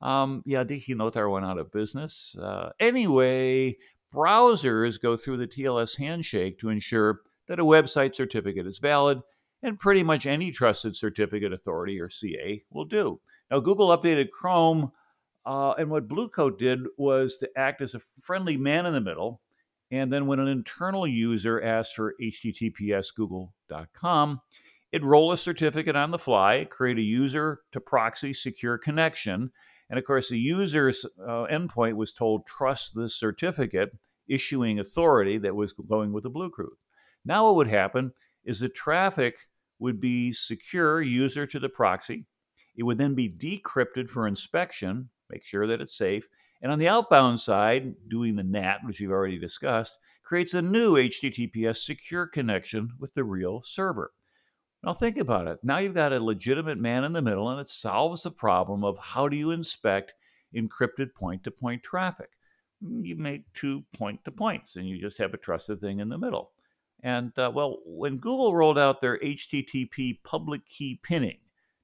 Um, 0.00 0.42
yeah, 0.46 0.64
DigiNotar 0.64 1.30
went 1.30 1.44
out 1.44 1.58
of 1.58 1.72
business. 1.72 2.36
Uh, 2.40 2.70
anyway, 2.78 3.76
browsers 4.14 5.00
go 5.00 5.16
through 5.16 5.38
the 5.38 5.46
TLS 5.46 5.96
handshake 5.96 6.58
to 6.60 6.68
ensure 6.68 7.20
that 7.48 7.58
a 7.58 7.64
website 7.64 8.14
certificate 8.14 8.66
is 8.66 8.78
valid, 8.78 9.20
and 9.62 9.78
pretty 9.78 10.02
much 10.02 10.26
any 10.26 10.50
trusted 10.50 10.94
certificate 10.96 11.52
authority 11.52 12.00
or 12.00 12.08
CA 12.08 12.62
will 12.70 12.84
do. 12.84 13.20
Now, 13.50 13.60
Google 13.60 13.96
updated 13.96 14.30
Chrome, 14.30 14.92
uh, 15.46 15.72
and 15.72 15.90
what 15.90 16.08
Bluecoat 16.08 16.58
did 16.58 16.80
was 16.96 17.38
to 17.38 17.48
act 17.56 17.80
as 17.80 17.94
a 17.94 18.00
friendly 18.20 18.56
man 18.56 18.86
in 18.86 18.92
the 18.92 19.00
middle. 19.00 19.40
And 19.90 20.12
then, 20.12 20.26
when 20.26 20.38
an 20.38 20.48
internal 20.48 21.06
user 21.06 21.62
asked 21.62 21.94
for 21.94 22.14
HTTPS 22.20 23.14
google.com, 23.14 24.40
it 24.92 25.04
roll 25.04 25.32
a 25.32 25.36
certificate 25.36 25.96
on 25.96 26.10
the 26.10 26.18
fly, 26.18 26.66
create 26.68 26.98
a 26.98 27.02
user 27.02 27.60
to 27.72 27.80
proxy 27.80 28.34
secure 28.34 28.76
connection. 28.78 29.50
And 29.90 29.98
of 29.98 30.04
course, 30.04 30.28
the 30.28 30.38
user's 30.38 31.06
uh, 31.20 31.46
endpoint 31.50 31.94
was 31.94 32.12
told 32.12 32.46
trust 32.46 32.94
the 32.94 33.08
certificate 33.08 33.96
issuing 34.28 34.78
authority 34.78 35.38
that 35.38 35.56
was 35.56 35.72
going 35.72 36.12
with 36.12 36.24
the 36.24 36.30
Bluecoat. 36.30 36.76
Now, 37.24 37.46
what 37.46 37.56
would 37.56 37.68
happen 37.68 38.12
is 38.44 38.60
the 38.60 38.68
traffic 38.68 39.47
would 39.78 40.00
be 40.00 40.32
secure 40.32 41.00
user 41.00 41.46
to 41.46 41.58
the 41.58 41.68
proxy. 41.68 42.26
It 42.76 42.84
would 42.84 42.98
then 42.98 43.14
be 43.14 43.28
decrypted 43.28 44.08
for 44.08 44.26
inspection, 44.26 45.10
make 45.30 45.42
sure 45.42 45.66
that 45.66 45.80
it's 45.80 45.96
safe. 45.96 46.26
And 46.62 46.72
on 46.72 46.78
the 46.78 46.88
outbound 46.88 47.40
side, 47.40 47.94
doing 48.08 48.36
the 48.36 48.42
NAT, 48.42 48.80
which 48.84 49.00
we've 49.00 49.10
already 49.10 49.38
discussed, 49.38 49.98
creates 50.24 50.54
a 50.54 50.62
new 50.62 50.94
HTTPS 50.94 51.78
secure 51.78 52.26
connection 52.26 52.90
with 52.98 53.14
the 53.14 53.24
real 53.24 53.62
server. 53.62 54.12
Now, 54.84 54.92
think 54.92 55.18
about 55.18 55.48
it. 55.48 55.58
Now 55.62 55.78
you've 55.78 55.94
got 55.94 56.12
a 56.12 56.20
legitimate 56.22 56.78
man 56.78 57.02
in 57.04 57.12
the 57.12 57.22
middle, 57.22 57.48
and 57.50 57.60
it 57.60 57.68
solves 57.68 58.22
the 58.22 58.30
problem 58.30 58.84
of 58.84 58.96
how 58.98 59.28
do 59.28 59.36
you 59.36 59.50
inspect 59.50 60.14
encrypted 60.54 61.14
point 61.14 61.44
to 61.44 61.50
point 61.50 61.82
traffic. 61.82 62.30
You 62.80 63.16
make 63.16 63.52
two 63.54 63.84
point 63.96 64.24
to 64.24 64.30
points, 64.30 64.76
and 64.76 64.88
you 64.88 65.00
just 65.00 65.18
have 65.18 65.34
a 65.34 65.38
trusted 65.38 65.80
thing 65.80 65.98
in 65.98 66.08
the 66.08 66.18
middle. 66.18 66.52
And 67.02 67.36
uh, 67.38 67.50
well, 67.54 67.78
when 67.84 68.16
Google 68.16 68.54
rolled 68.54 68.78
out 68.78 69.00
their 69.00 69.18
HTTP 69.18 70.18
public 70.24 70.66
key 70.66 70.98
pinning, 71.02 71.38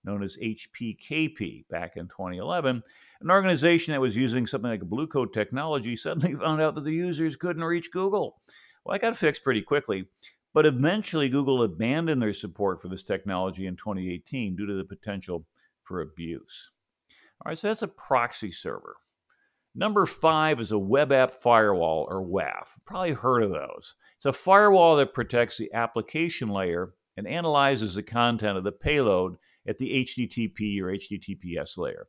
known 0.04 0.22
as 0.22 0.36
HPKP, 0.36 1.68
back 1.68 1.96
in 1.96 2.08
2011, 2.08 2.82
an 3.20 3.30
organization 3.30 3.92
that 3.92 4.00
was 4.00 4.16
using 4.16 4.46
something 4.46 4.70
like 4.70 4.82
Blue 4.82 5.06
Bluecoat 5.06 5.32
technology 5.32 5.96
suddenly 5.96 6.34
found 6.34 6.60
out 6.60 6.74
that 6.74 6.84
the 6.84 6.92
users 6.92 7.36
couldn't 7.36 7.64
reach 7.64 7.90
Google. 7.92 8.40
Well, 8.84 8.94
I 8.94 8.98
got 8.98 9.16
fixed 9.16 9.44
pretty 9.44 9.62
quickly, 9.62 10.06
but 10.52 10.66
eventually 10.66 11.28
Google 11.28 11.62
abandoned 11.62 12.20
their 12.20 12.32
support 12.32 12.82
for 12.82 12.88
this 12.88 13.04
technology 13.04 13.66
in 13.66 13.76
2018 13.76 14.56
due 14.56 14.66
to 14.66 14.74
the 14.74 14.84
potential 14.84 15.46
for 15.84 16.00
abuse. 16.00 16.70
All 17.44 17.50
right, 17.50 17.58
so 17.58 17.68
that's 17.68 17.82
a 17.82 17.88
proxy 17.88 18.50
server. 18.50 18.96
Number 19.76 20.06
five 20.06 20.60
is 20.60 20.70
a 20.70 20.78
web 20.78 21.10
app 21.10 21.42
firewall 21.42 22.06
or 22.08 22.22
WAF. 22.24 22.68
Probably 22.86 23.10
heard 23.10 23.42
of 23.42 23.50
those. 23.50 23.96
It's 24.16 24.26
a 24.26 24.32
firewall 24.32 24.94
that 24.96 25.14
protects 25.14 25.58
the 25.58 25.72
application 25.72 26.48
layer 26.48 26.94
and 27.16 27.26
analyzes 27.26 27.96
the 27.96 28.02
content 28.02 28.56
of 28.56 28.62
the 28.62 28.70
payload 28.70 29.36
at 29.66 29.78
the 29.78 30.04
HTTP 30.04 30.80
or 30.80 30.92
HTTPS 30.92 31.76
layer. 31.76 32.06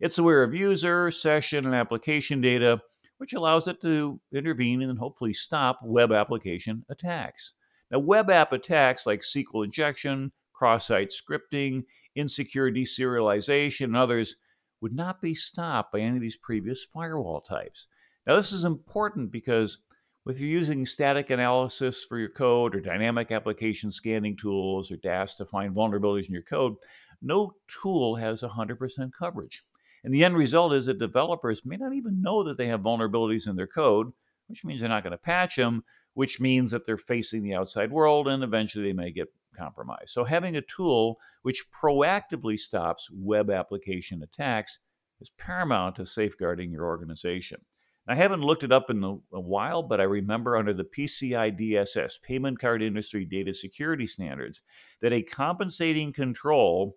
It's 0.00 0.18
aware 0.18 0.44
of 0.44 0.54
user, 0.54 1.10
session, 1.10 1.66
and 1.66 1.74
application 1.74 2.40
data, 2.40 2.80
which 3.16 3.32
allows 3.32 3.66
it 3.66 3.80
to 3.82 4.20
intervene 4.32 4.82
and 4.82 4.96
hopefully 4.96 5.32
stop 5.32 5.80
web 5.82 6.12
application 6.12 6.84
attacks. 6.88 7.54
Now, 7.90 7.98
web 7.98 8.30
app 8.30 8.52
attacks 8.52 9.06
like 9.06 9.22
SQL 9.22 9.64
injection, 9.64 10.30
cross 10.52 10.86
site 10.86 11.10
scripting, 11.10 11.82
insecure 12.14 12.70
deserialization, 12.70 13.86
and 13.86 13.96
others 13.96 14.36
would 14.80 14.94
not 14.94 15.20
be 15.20 15.34
stopped 15.34 15.92
by 15.92 16.00
any 16.00 16.16
of 16.16 16.22
these 16.22 16.36
previous 16.36 16.84
firewall 16.84 17.40
types. 17.40 17.88
Now, 18.26 18.36
this 18.36 18.52
is 18.52 18.64
important 18.64 19.32
because 19.32 19.78
if 20.26 20.38
you're 20.38 20.50
using 20.50 20.84
static 20.84 21.30
analysis 21.30 22.04
for 22.04 22.18
your 22.18 22.28
code 22.28 22.74
or 22.74 22.80
dynamic 22.80 23.32
application 23.32 23.90
scanning 23.90 24.36
tools 24.36 24.92
or 24.92 24.96
DAST 24.96 25.38
to 25.38 25.46
find 25.46 25.74
vulnerabilities 25.74 26.26
in 26.26 26.34
your 26.34 26.42
code, 26.42 26.74
no 27.22 27.54
tool 27.66 28.14
has 28.16 28.42
100% 28.42 29.10
coverage. 29.18 29.64
And 30.04 30.12
the 30.12 30.24
end 30.24 30.36
result 30.36 30.74
is 30.74 30.86
that 30.86 30.98
developers 30.98 31.64
may 31.64 31.76
not 31.76 31.94
even 31.94 32.22
know 32.22 32.42
that 32.44 32.58
they 32.58 32.66
have 32.66 32.80
vulnerabilities 32.80 33.48
in 33.48 33.56
their 33.56 33.66
code, 33.66 34.12
which 34.46 34.64
means 34.64 34.80
they're 34.80 34.88
not 34.88 35.02
going 35.02 35.12
to 35.12 35.18
patch 35.18 35.56
them, 35.56 35.82
which 36.18 36.40
means 36.40 36.72
that 36.72 36.84
they're 36.84 36.96
facing 36.96 37.44
the 37.44 37.54
outside 37.54 37.92
world 37.92 38.26
and 38.26 38.42
eventually 38.42 38.82
they 38.82 38.92
may 38.92 39.08
get 39.08 39.32
compromised. 39.56 40.08
So, 40.08 40.24
having 40.24 40.56
a 40.56 40.62
tool 40.62 41.20
which 41.42 41.64
proactively 41.70 42.58
stops 42.58 43.08
web 43.12 43.52
application 43.52 44.24
attacks 44.24 44.80
is 45.20 45.30
paramount 45.38 45.94
to 45.94 46.04
safeguarding 46.04 46.72
your 46.72 46.86
organization. 46.86 47.60
I 48.08 48.16
haven't 48.16 48.42
looked 48.42 48.64
it 48.64 48.72
up 48.72 48.90
in 48.90 49.04
a 49.04 49.40
while, 49.40 49.84
but 49.84 50.00
I 50.00 50.04
remember 50.04 50.56
under 50.56 50.72
the 50.72 50.82
PCI 50.82 51.56
DSS, 51.56 52.20
Payment 52.20 52.58
Card 52.58 52.82
Industry 52.82 53.24
Data 53.24 53.54
Security 53.54 54.08
Standards, 54.08 54.62
that 55.00 55.12
a 55.12 55.22
compensating 55.22 56.12
control 56.12 56.96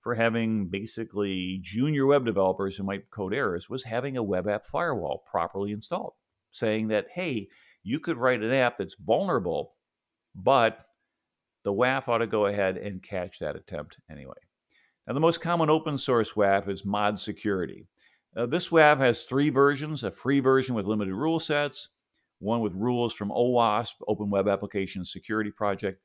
for 0.00 0.14
having 0.14 0.68
basically 0.68 1.60
junior 1.62 2.06
web 2.06 2.24
developers 2.24 2.78
who 2.78 2.84
might 2.84 3.10
code 3.10 3.34
errors 3.34 3.68
was 3.68 3.84
having 3.84 4.16
a 4.16 4.22
web 4.22 4.48
app 4.48 4.64
firewall 4.64 5.24
properly 5.30 5.72
installed, 5.72 6.14
saying 6.52 6.88
that, 6.88 7.08
hey, 7.12 7.48
you 7.82 8.00
could 8.00 8.16
write 8.16 8.42
an 8.42 8.52
app 8.52 8.78
that's 8.78 8.96
vulnerable, 8.96 9.74
but 10.34 10.86
the 11.64 11.72
WAF 11.72 12.08
ought 12.08 12.18
to 12.18 12.26
go 12.26 12.46
ahead 12.46 12.76
and 12.76 13.02
catch 13.02 13.38
that 13.38 13.56
attempt 13.56 13.98
anyway. 14.10 14.34
Now, 15.06 15.14
the 15.14 15.20
most 15.20 15.40
common 15.40 15.70
open 15.70 15.98
source 15.98 16.32
WAF 16.32 16.68
is 16.68 16.82
ModSecurity. 16.82 17.86
Uh, 18.36 18.46
this 18.46 18.68
WAF 18.68 18.98
has 18.98 19.24
three 19.24 19.50
versions 19.50 20.04
a 20.04 20.10
free 20.10 20.40
version 20.40 20.74
with 20.74 20.86
limited 20.86 21.14
rule 21.14 21.40
sets, 21.40 21.88
one 22.38 22.60
with 22.60 22.74
rules 22.74 23.12
from 23.12 23.30
OWASP, 23.30 23.94
Open 24.08 24.30
Web 24.30 24.48
Application 24.48 25.04
Security 25.04 25.50
Project, 25.50 26.00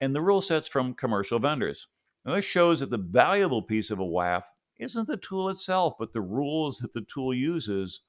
and 0.00 0.14
the 0.14 0.20
rule 0.20 0.42
sets 0.42 0.68
from 0.68 0.94
commercial 0.94 1.38
vendors. 1.38 1.88
Now, 2.24 2.34
this 2.34 2.44
shows 2.44 2.80
that 2.80 2.90
the 2.90 2.98
valuable 2.98 3.62
piece 3.62 3.90
of 3.90 3.98
a 3.98 4.04
WAF 4.04 4.42
isn't 4.78 5.06
the 5.06 5.16
tool 5.16 5.48
itself, 5.48 5.94
but 5.98 6.12
the 6.12 6.20
rules 6.20 6.78
that 6.78 6.92
the 6.92 7.02
tool 7.02 7.34
uses 7.34 8.00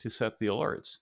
to 0.00 0.08
set 0.08 0.38
the 0.38 0.46
alerts. 0.46 0.98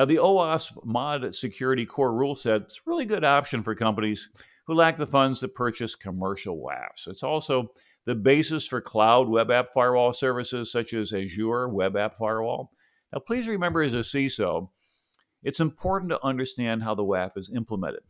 Now, 0.00 0.06
the 0.06 0.16
OWASP 0.16 0.86
ModSecurity 0.86 1.86
Core 1.86 2.14
rule 2.14 2.34
set 2.34 2.62
is 2.68 2.78
a 2.78 2.88
really 2.88 3.04
good 3.04 3.22
option 3.22 3.62
for 3.62 3.74
companies 3.74 4.30
who 4.66 4.72
lack 4.72 4.96
the 4.96 5.04
funds 5.04 5.40
to 5.40 5.48
purchase 5.48 5.94
commercial 5.94 6.56
WAFs. 6.56 7.06
It's 7.06 7.22
also 7.22 7.72
the 8.06 8.14
basis 8.14 8.66
for 8.66 8.80
cloud 8.80 9.28
web 9.28 9.50
app 9.50 9.74
firewall 9.74 10.14
services 10.14 10.72
such 10.72 10.94
as 10.94 11.12
Azure 11.12 11.68
Web 11.68 11.98
App 11.98 12.16
Firewall. 12.16 12.72
Now, 13.12 13.18
please 13.18 13.46
remember 13.46 13.82
as 13.82 13.92
a 13.92 13.98
CISO, 13.98 14.70
it's 15.42 15.60
important 15.60 16.12
to 16.12 16.24
understand 16.24 16.82
how 16.82 16.94
the 16.94 17.04
WAF 17.04 17.36
is 17.36 17.52
implemented. 17.54 18.00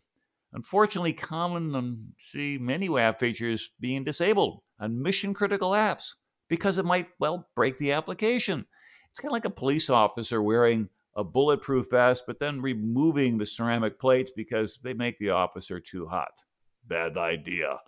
Unfortunately, 0.52 1.12
common 1.12 2.12
see 2.20 2.56
many 2.56 2.88
WAF 2.88 3.18
features 3.18 3.72
being 3.80 4.04
disabled 4.04 4.62
on 4.78 5.02
mission 5.02 5.34
critical 5.34 5.72
apps 5.72 6.12
because 6.46 6.78
it 6.78 6.84
might, 6.84 7.08
well, 7.18 7.48
break 7.56 7.78
the 7.78 7.90
application. 7.90 8.64
It's 9.10 9.18
kind 9.18 9.30
of 9.30 9.32
like 9.32 9.44
a 9.44 9.50
police 9.50 9.90
officer 9.90 10.40
wearing 10.40 10.88
a 11.16 11.24
bulletproof 11.24 11.90
vest, 11.90 12.24
but 12.26 12.38
then 12.38 12.62
removing 12.62 13.36
the 13.36 13.46
ceramic 13.46 13.98
plates 13.98 14.32
because 14.34 14.78
they 14.82 14.94
make 14.94 15.18
the 15.18 15.30
officer 15.30 15.80
too 15.80 16.06
hot 16.06 16.44
bad 16.90 17.16
idea. 17.16 17.78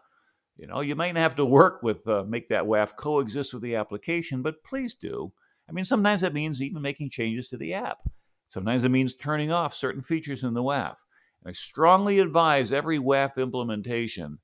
You 0.57 0.67
know, 0.67 0.81
you 0.81 0.95
might 0.95 1.17
have 1.17 1.35
to 1.37 1.45
work 1.45 1.83
with, 1.83 2.07
uh, 2.07 2.25
make 2.25 2.49
that 2.49 2.65
WAF 2.65 2.97
coexist 2.97 3.53
with 3.53 3.63
the 3.63 3.75
application, 3.77 4.43
but 4.43 4.63
please 4.65 4.95
do. 4.95 5.33
I 5.69 5.73
mean, 5.73 5.85
sometimes 5.85 6.21
that 6.21 6.35
means 6.35 6.63
even 6.63 6.83
making 6.83 7.11
changes 7.11 7.49
to 7.49 7.57
the 7.57 7.75
app. 7.75 7.99
Sometimes 8.49 8.85
it 8.85 8.91
means 8.91 9.17
turning 9.17 9.51
off 9.51 9.75
certain 9.75 10.03
features 10.03 10.45
in 10.45 10.55
the 10.55 10.63
WAF. 10.63 10.97
And 11.43 11.49
I 11.49 11.53
strongly 11.53 12.19
advise 12.19 12.73
every 12.73 12.99
WAF 12.99 13.37
implementation 13.37 14.39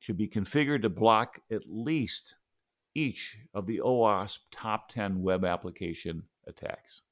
should 0.00 0.16
be 0.16 0.28
configured 0.28 0.82
to 0.82 0.88
block 0.88 1.40
at 1.50 1.62
least 1.66 2.34
each 2.94 3.36
of 3.52 3.66
the 3.66 3.80
OWASP 3.80 4.38
top 4.50 4.88
10 4.88 5.22
web 5.22 5.44
application 5.44 6.22
attacks. 6.46 7.02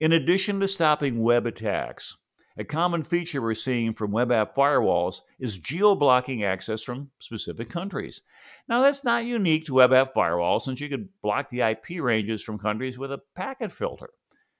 In 0.00 0.12
addition 0.12 0.60
to 0.60 0.66
stopping 0.66 1.20
web 1.20 1.44
attacks, 1.44 2.16
A 2.60 2.64
common 2.64 3.02
feature 3.02 3.40
we're 3.40 3.54
seeing 3.54 3.94
from 3.94 4.10
web 4.10 4.32
app 4.32 4.54
firewalls 4.54 5.22
is 5.38 5.56
geo-blocking 5.56 6.44
access 6.44 6.82
from 6.82 7.10
specific 7.20 7.70
countries. 7.70 8.22
Now, 8.68 8.82
that's 8.82 9.04
not 9.04 9.24
unique 9.24 9.64
to 9.66 9.74
web 9.74 9.92
app 9.92 10.14
firewalls 10.14 10.62
since 10.62 10.80
you 10.80 10.88
could 10.88 11.08
block 11.22 11.48
the 11.48 11.60
IP 11.60 12.02
ranges 12.02 12.42
from 12.42 12.58
countries 12.58 12.98
with 12.98 13.12
a 13.12 13.22
packet 13.34 13.72
filter. 13.72 14.10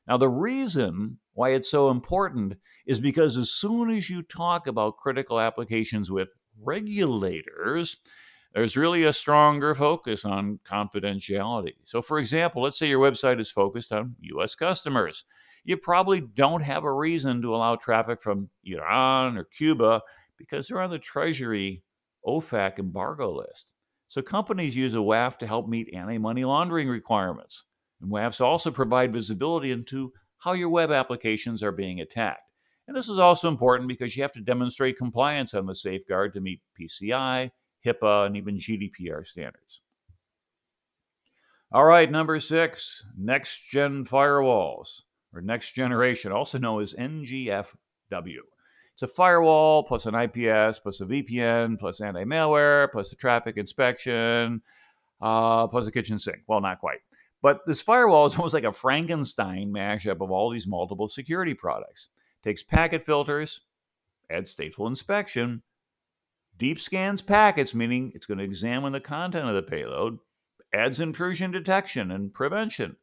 Now, 0.07 0.17
the 0.17 0.29
reason 0.29 1.19
why 1.35 1.51
it's 1.51 1.71
so 1.71 1.91
important 1.91 2.55
is 2.87 3.01
because 3.01 3.37
as 3.37 3.51
soon 3.51 3.91
as 3.91 4.09
you 4.09 4.23
talk 4.23 4.67
about 4.67 4.97
critical 4.97 5.39
applications 5.39 6.11
with 6.11 6.29
regulators, 6.63 7.97
there's 8.53 8.77
really 8.77 9.05
a 9.05 9.13
stronger 9.13 9.75
focus 9.75 10.25
on 10.25 10.59
confidentiality. 10.69 11.75
So, 11.85 12.03
for 12.03 12.19
example, 12.19 12.63
let's 12.63 12.79
say 12.79 12.89
your 12.89 13.01
website 13.01 13.41
is 13.41 13.51
focused 13.51 13.93
on 13.93 14.17
US 14.21 14.55
customers. 14.55 15.25
You 15.65 15.77
probably 15.77 16.21
don't 16.21 16.63
have 16.63 16.85
a 16.85 16.93
reason 16.93 17.43
to 17.43 17.55
allow 17.55 17.77
traffic 17.77 18.21
from 18.21 18.49
Iran 18.65 19.39
or 19.39 19.45
Cuba 19.45 20.03
because 20.37 20.67
they're 20.67 20.81
on 20.81 20.91
the 20.91 20.99
Treasury 20.99 21.83
OFAC 22.27 22.79
embargo 22.79 23.33
list. 23.33 23.73
So, 24.09 24.21
companies 24.23 24.77
use 24.77 24.95
a 24.95 24.99
WAF 24.99 25.39
to 25.39 25.47
help 25.47 25.69
meet 25.69 25.95
anti 25.95 26.19
money 26.19 26.45
laundering 26.45 26.89
requirements. 26.89 27.65
And 28.01 28.11
WAFs 28.11 28.41
also 28.41 28.71
provide 28.71 29.13
visibility 29.13 29.71
into 29.71 30.13
how 30.39 30.55
your 30.55 30.71
web 30.71 30.91
applications 30.91 31.63
are 31.63 31.73
being 31.73 32.01
attacked. 32.01 32.51
And 32.89 32.97
this 32.97 33.09
is 33.09 33.21
also 33.21 33.47
important 33.47 33.89
because 33.89 34.17
you 34.17 34.23
have 34.23 34.33
to 34.33 34.41
demonstrate 34.41 34.99
compliance 34.99 35.55
on 35.55 35.67
the 35.67 35.75
safeguard 35.75 36.35
to 36.35 36.41
meet 36.41 36.61
PCI, 36.81 37.51
HIPAA, 37.85 38.27
and 38.27 38.37
even 38.37 38.59
GDPR 38.59 39.27
standards. 39.27 39.81
All 41.73 41.85
right, 41.85 42.11
number 42.11 42.41
six, 42.41 43.05
next 43.17 43.61
gen 43.71 44.05
firewalls, 44.05 45.03
or 45.33 45.41
next 45.41 45.75
generation, 45.75 46.33
also 46.33 46.59
known 46.59 46.83
as 46.83 46.95
NGFW. 46.95 48.41
It's 48.93 49.03
a 49.03 49.09
firewall 49.09 49.85
plus 49.85 50.05
an 50.05 50.15
IPS 50.15 50.81
plus 50.81 51.01
a 51.01 51.07
VPN 51.07 51.79
plus 51.79 52.01
anti 52.01 52.25
malware 52.25 52.91
plus 52.91 53.13
a 53.13 53.17
traffic 53.17 53.57
inspection 53.57 54.61
uh, 55.21 55.67
plus 55.69 55.87
a 55.87 55.93
kitchen 55.93 56.19
sink. 56.19 56.41
Well, 56.47 56.61
not 56.61 56.81
quite. 56.81 56.99
But 57.41 57.61
this 57.67 57.81
firewall 57.81 58.27
is 58.27 58.35
almost 58.37 58.53
like 58.55 58.65
a 58.65 58.73
Frankenstein 58.73 59.73
mashup 59.73 60.21
of 60.21 60.31
all 60.31 60.51
these 60.51 60.67
multiple 60.67 61.09
security 61.09 61.55
products. 61.55 62.11
It 62.43 62.49
takes 62.49 62.63
packet 62.63 63.03
filters, 63.03 63.63
adds 64.31 64.55
stateful 64.55 64.89
inspection, 64.89 65.63
deep 66.61 66.79
scans 66.79 67.23
packets, 67.23 67.75
meaning 67.75 68.13
it's 68.15 68.27
going 68.27 68.39
to 68.39 68.45
examine 68.45 68.93
the 68.93 69.01
content 69.01 69.49
of 69.49 69.55
the 69.55 69.63
payload, 69.63 70.19
adds 70.73 71.01
intrusion 71.01 71.51
detection 71.51 72.11
and 72.11 72.33
prevention, 72.33 72.97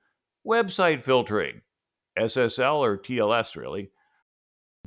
website 0.46 1.02
filtering, 1.02 1.62
SSL 2.18 2.78
or 2.78 2.98
TLS 2.98 3.56
really, 3.58 3.90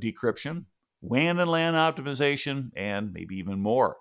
decryption, 0.01 0.63
WAN 1.01 1.37
and 1.39 1.51
LAN 1.51 1.73
optimization, 1.73 2.71
and 2.75 3.11
maybe 3.11 3.35
even 3.35 3.59
more. 3.59 3.97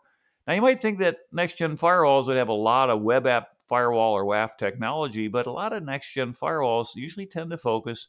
Now, 0.47 0.55
you 0.55 0.63
might 0.63 0.81
think 0.81 1.01
that 1.01 1.19
next 1.33 1.59
gen 1.59 1.77
firewalls 1.77 2.27
would 2.29 2.37
have 2.37 2.49
a 2.49 2.53
lot 2.53 2.91
of 2.91 3.03
web 3.03 3.27
app 3.27 3.49
firewall 3.69 4.13
or 4.13 4.25
WAF 4.25 4.57
technology, 4.57 5.27
but 5.27 5.47
a 5.47 5.53
lot 5.53 5.73
of 5.73 5.83
next 5.83 6.13
gen 6.13 6.33
firewalls 6.33 6.95
usually 6.95 7.27
tend 7.27 7.51
to 7.51 7.59
focus 7.59 8.07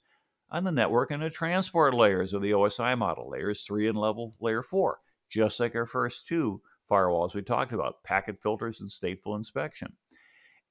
on 0.51 0.63
the 0.63 0.71
network 0.71 1.11
and 1.11 1.23
the 1.23 1.29
transport 1.29 1.93
layers 1.93 2.33
of 2.33 2.41
the 2.41 2.51
OSI 2.51 2.97
model, 2.97 3.29
layers 3.29 3.63
3 3.63 3.87
and 3.87 3.97
level 3.97 4.33
layer 4.39 4.61
4, 4.61 4.99
just 5.31 5.59
like 5.59 5.75
our 5.75 5.85
first 5.85 6.27
two 6.27 6.61
firewalls 6.89 7.33
we 7.33 7.41
talked 7.41 7.73
about 7.73 8.03
packet 8.03 8.41
filters 8.41 8.81
and 8.81 8.89
stateful 8.89 9.37
inspection. 9.37 9.93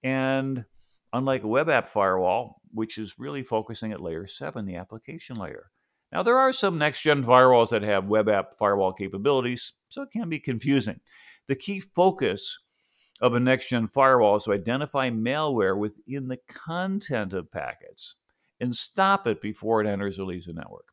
And 0.03 0.65
unlike 1.13 1.43
a 1.43 1.49
web 1.49 1.69
app 1.69 1.89
firewall, 1.89 2.61
which 2.73 2.99
is 2.99 3.19
really 3.19 3.43
focusing 3.43 3.93
at 3.93 4.03
layer 4.03 4.27
7, 4.27 4.65
the 4.65 4.77
application 4.77 5.37
layer. 5.37 5.71
Now, 6.13 6.23
there 6.23 6.39
are 6.39 6.53
some 6.53 6.77
next 6.77 7.03
gen 7.03 7.25
firewalls 7.25 7.71
that 7.71 7.83
have 7.83 8.07
web 8.07 8.29
app 8.29 8.57
firewall 8.59 8.93
capabilities, 8.93 9.73
so 9.89 10.03
it 10.03 10.11
can 10.11 10.29
be 10.29 10.41
confusing. 10.41 11.01
The 11.47 11.57
key 11.57 11.81
focus 11.81 12.59
of 13.21 13.35
a 13.35 13.41
next 13.41 13.69
gen 13.69 13.87
firewall 13.89 14.37
is 14.37 14.45
to 14.45 14.53
identify 14.53 15.11
malware 15.11 15.79
within 15.79 16.29
the 16.29 16.39
content 16.49 17.33
of 17.33 17.51
packets 17.53 18.17
and 18.61 18.75
stop 18.75 19.27
it 19.27 19.41
before 19.41 19.81
it 19.81 19.87
enters 19.87 20.19
or 20.19 20.25
leaves 20.25 20.47
the 20.47 20.53
network. 20.53 20.87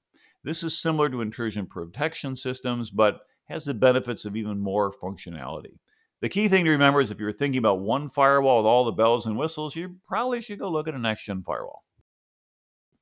This 0.43 0.63
is 0.63 0.77
similar 0.77 1.09
to 1.09 1.21
intrusion 1.21 1.65
protection 1.65 2.35
systems, 2.35 2.91
but 2.91 3.21
has 3.49 3.65
the 3.65 3.73
benefits 3.73 4.25
of 4.25 4.35
even 4.35 4.59
more 4.59 4.91
functionality. 4.91 5.79
The 6.21 6.29
key 6.29 6.47
thing 6.47 6.65
to 6.65 6.71
remember 6.71 6.99
is 6.99 7.11
if 7.11 7.19
you're 7.19 7.31
thinking 7.31 7.59
about 7.59 7.79
one 7.79 8.09
firewall 8.09 8.57
with 8.57 8.65
all 8.65 8.85
the 8.85 8.91
bells 8.91 9.27
and 9.27 9.37
whistles, 9.37 9.75
you 9.75 9.97
probably 10.07 10.41
should 10.41 10.59
go 10.59 10.69
look 10.69 10.87
at 10.87 10.95
a 10.95 10.99
next 10.99 11.25
gen 11.25 11.43
firewall. 11.43 11.83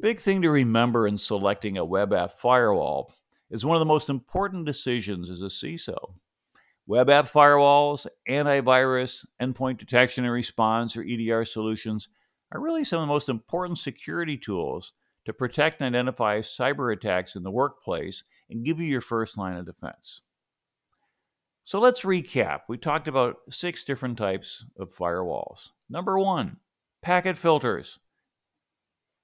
Big 0.02 0.20
thing 0.20 0.42
to 0.42 0.50
remember 0.50 1.08
in 1.08 1.18
selecting 1.18 1.78
a 1.78 1.86
web 1.86 2.14
app 2.14 2.34
firewall 2.34 3.14
is 3.50 3.64
one 3.64 3.78
of 3.78 3.80
the 3.80 3.86
most 3.86 4.10
important 4.10 4.66
decisions 4.66 5.30
as 5.30 5.42
a 5.42 5.46
CISO. 5.46 5.96
Web 6.88 7.10
app 7.10 7.32
firewalls, 7.32 8.06
antivirus, 8.30 9.26
endpoint 9.42 9.78
detection 9.78 10.26
and 10.26 10.34
response, 10.34 10.98
or 10.98 11.04
EDR 11.04 11.46
solutions 11.46 12.10
are 12.52 12.60
really 12.60 12.84
some 12.84 13.02
of 13.02 13.08
the 13.08 13.14
most 13.14 13.30
important 13.30 13.78
security 13.78 14.38
tools 14.38 14.92
to 15.26 15.34
protect 15.34 15.82
and 15.82 15.96
identify 15.96 16.40
cyber 16.40 16.94
attacks 16.94 17.36
in 17.36 17.44
the 17.44 17.50
workplace 17.50 18.24
and 18.50 18.66
give 18.66 18.80
you 18.80 18.86
your 18.86 19.02
first 19.02 19.38
line 19.38 19.58
of 19.58 19.66
defense. 19.66 20.22
So 21.66 21.80
let's 21.80 22.02
recap. 22.02 22.62
We 22.70 22.78
talked 22.78 23.08
about 23.08 23.38
six 23.50 23.84
different 23.84 24.20
types 24.20 24.64
of 24.78 24.96
firewalls. 24.96 25.70
Number 25.90 26.20
one, 26.20 26.58
packet 27.02 27.38
filters. 27.38 27.98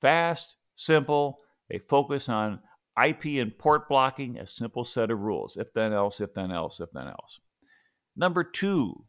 Fast, 0.02 0.56
simple, 0.76 1.40
they 1.70 1.78
focus 1.78 2.30
on 2.30 2.60
IP 3.02 3.40
and 3.40 3.56
port 3.56 3.88
blocking, 3.88 4.40
a 4.40 4.48
simple 4.48 4.84
set 4.84 5.12
of 5.12 5.20
rules 5.20 5.56
if 5.56 5.72
then 5.74 5.94
else, 5.94 6.20
if 6.20 6.34
then 6.34 6.52
else, 6.52 6.80
if 6.80 6.90
then 6.92 7.08
else. 7.08 7.40
Number 8.16 8.44
two, 8.44 9.06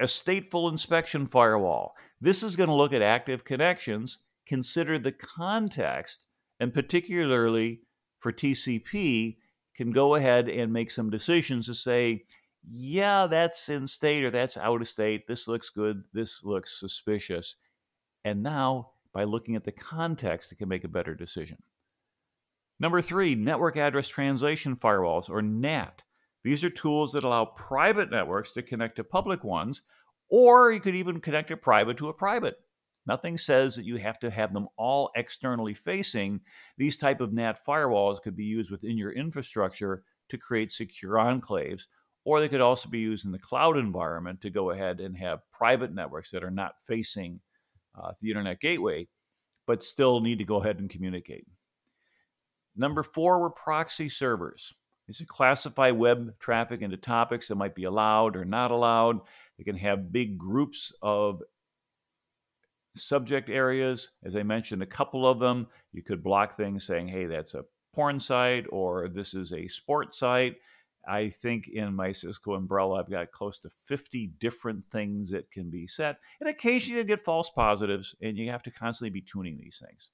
a 0.00 0.04
stateful 0.04 0.70
inspection 0.70 1.26
firewall. 1.26 1.94
This 2.22 2.42
is 2.42 2.56
going 2.56 2.70
to 2.70 2.74
look 2.74 2.94
at 2.94 3.02
active 3.02 3.44
connections, 3.44 4.16
consider 4.46 4.98
the 4.98 5.12
context, 5.12 6.26
and 6.58 6.72
particularly 6.72 7.82
for 8.18 8.32
TCP, 8.32 9.36
can 9.76 9.90
go 9.90 10.14
ahead 10.14 10.48
and 10.48 10.72
make 10.72 10.90
some 10.90 11.10
decisions 11.10 11.66
to 11.66 11.74
say, 11.74 12.24
yeah, 12.68 13.26
that's 13.26 13.68
in 13.68 13.86
state 13.86 14.24
or 14.24 14.30
that's 14.30 14.56
out 14.56 14.80
of 14.80 14.88
state. 14.88 15.26
This 15.26 15.48
looks 15.48 15.70
good. 15.70 16.04
This 16.12 16.42
looks 16.44 16.78
suspicious. 16.78 17.56
And 18.24 18.42
now, 18.42 18.92
by 19.12 19.24
looking 19.24 19.56
at 19.56 19.64
the 19.64 19.72
context, 19.72 20.52
it 20.52 20.56
can 20.56 20.68
make 20.68 20.84
a 20.84 20.88
better 20.88 21.14
decision. 21.14 21.58
Number 22.78 23.00
three, 23.00 23.34
network 23.34 23.76
address 23.76 24.08
translation 24.08 24.76
firewalls, 24.76 25.28
or 25.28 25.42
NAT. 25.42 26.02
These 26.44 26.64
are 26.64 26.70
tools 26.70 27.12
that 27.12 27.24
allow 27.24 27.44
private 27.44 28.10
networks 28.10 28.52
to 28.54 28.62
connect 28.62 28.96
to 28.96 29.04
public 29.04 29.44
ones, 29.44 29.82
or 30.28 30.72
you 30.72 30.80
could 30.80 30.94
even 30.94 31.20
connect 31.20 31.50
a 31.50 31.56
private 31.56 31.96
to 31.98 32.08
a 32.08 32.12
private. 32.12 32.56
Nothing 33.06 33.36
says 33.36 33.74
that 33.74 33.84
you 33.84 33.96
have 33.96 34.18
to 34.20 34.30
have 34.30 34.52
them 34.52 34.68
all 34.76 35.10
externally 35.16 35.74
facing. 35.74 36.40
These 36.78 36.98
type 36.98 37.20
of 37.20 37.32
NAT 37.32 37.64
firewalls 37.64 38.22
could 38.22 38.36
be 38.36 38.44
used 38.44 38.70
within 38.70 38.96
your 38.96 39.12
infrastructure 39.12 40.04
to 40.28 40.38
create 40.38 40.72
secure 40.72 41.14
enclaves, 41.14 41.86
or 42.24 42.40
they 42.40 42.48
could 42.48 42.60
also 42.60 42.88
be 42.88 43.00
used 43.00 43.24
in 43.24 43.32
the 43.32 43.38
cloud 43.38 43.76
environment 43.76 44.40
to 44.40 44.50
go 44.50 44.70
ahead 44.70 45.00
and 45.00 45.16
have 45.16 45.40
private 45.50 45.92
networks 45.92 46.30
that 46.30 46.44
are 46.44 46.50
not 46.50 46.74
facing 46.86 47.40
uh, 48.00 48.12
the 48.20 48.28
internet 48.28 48.60
gateway, 48.60 49.06
but 49.66 49.82
still 49.82 50.20
need 50.20 50.38
to 50.38 50.44
go 50.44 50.60
ahead 50.60 50.78
and 50.78 50.90
communicate. 50.90 51.46
Number 52.76 53.02
four 53.02 53.40
were 53.40 53.50
proxy 53.50 54.08
servers 54.08 54.72
is 55.08 55.18
to 55.18 55.26
classify 55.26 55.90
web 55.90 56.32
traffic 56.38 56.80
into 56.82 56.96
topics 56.96 57.48
that 57.48 57.56
might 57.56 57.74
be 57.74 57.84
allowed 57.84 58.36
or 58.36 58.44
not 58.44 58.70
allowed. 58.70 59.20
They 59.58 59.64
can 59.64 59.76
have 59.76 60.12
big 60.12 60.38
groups 60.38 60.92
of 61.02 61.42
subject 62.94 63.50
areas. 63.50 64.10
As 64.24 64.36
I 64.36 64.42
mentioned, 64.42 64.82
a 64.82 64.86
couple 64.86 65.26
of 65.26 65.38
them. 65.38 65.66
You 65.92 66.02
could 66.02 66.22
block 66.22 66.56
things 66.56 66.84
saying, 66.84 67.08
hey, 67.08 67.26
that's 67.26 67.54
a 67.54 67.64
porn 67.94 68.20
site 68.20 68.66
or 68.70 69.08
this 69.08 69.34
is 69.34 69.52
a 69.52 69.68
sport 69.68 70.14
site. 70.14 70.56
I 71.06 71.30
think 71.30 71.68
in 71.68 71.94
my 71.94 72.12
Cisco 72.12 72.54
umbrella, 72.54 73.00
I've 73.00 73.10
got 73.10 73.32
close 73.32 73.58
to 73.60 73.70
50 73.70 74.32
different 74.38 74.84
things 74.90 75.30
that 75.30 75.50
can 75.50 75.70
be 75.70 75.86
set. 75.86 76.18
And 76.40 76.48
occasionally 76.48 77.00
you 77.00 77.06
get 77.06 77.20
false 77.20 77.50
positives, 77.50 78.14
and 78.22 78.36
you 78.36 78.50
have 78.50 78.62
to 78.64 78.70
constantly 78.70 79.10
be 79.10 79.20
tuning 79.20 79.58
these 79.58 79.82
things. 79.84 80.10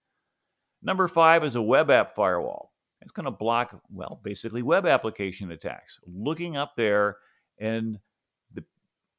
Number 0.83 1.09
five 1.09 1.45
is 1.45 1.57
a 1.57 1.63
web 1.63 1.91
app 1.91 2.15
firewall. 2.15 2.73
It's 3.03 3.13
going 3.13 3.25
to 3.25 3.31
block, 3.31 3.81
well, 3.91 4.21
basically 4.23 4.63
web 4.63 4.87
application 4.87 5.51
attacks. 5.51 6.01
Looking 6.07 6.57
up 6.57 6.75
there 6.77 7.17
and 7.59 7.99
the 8.55 8.65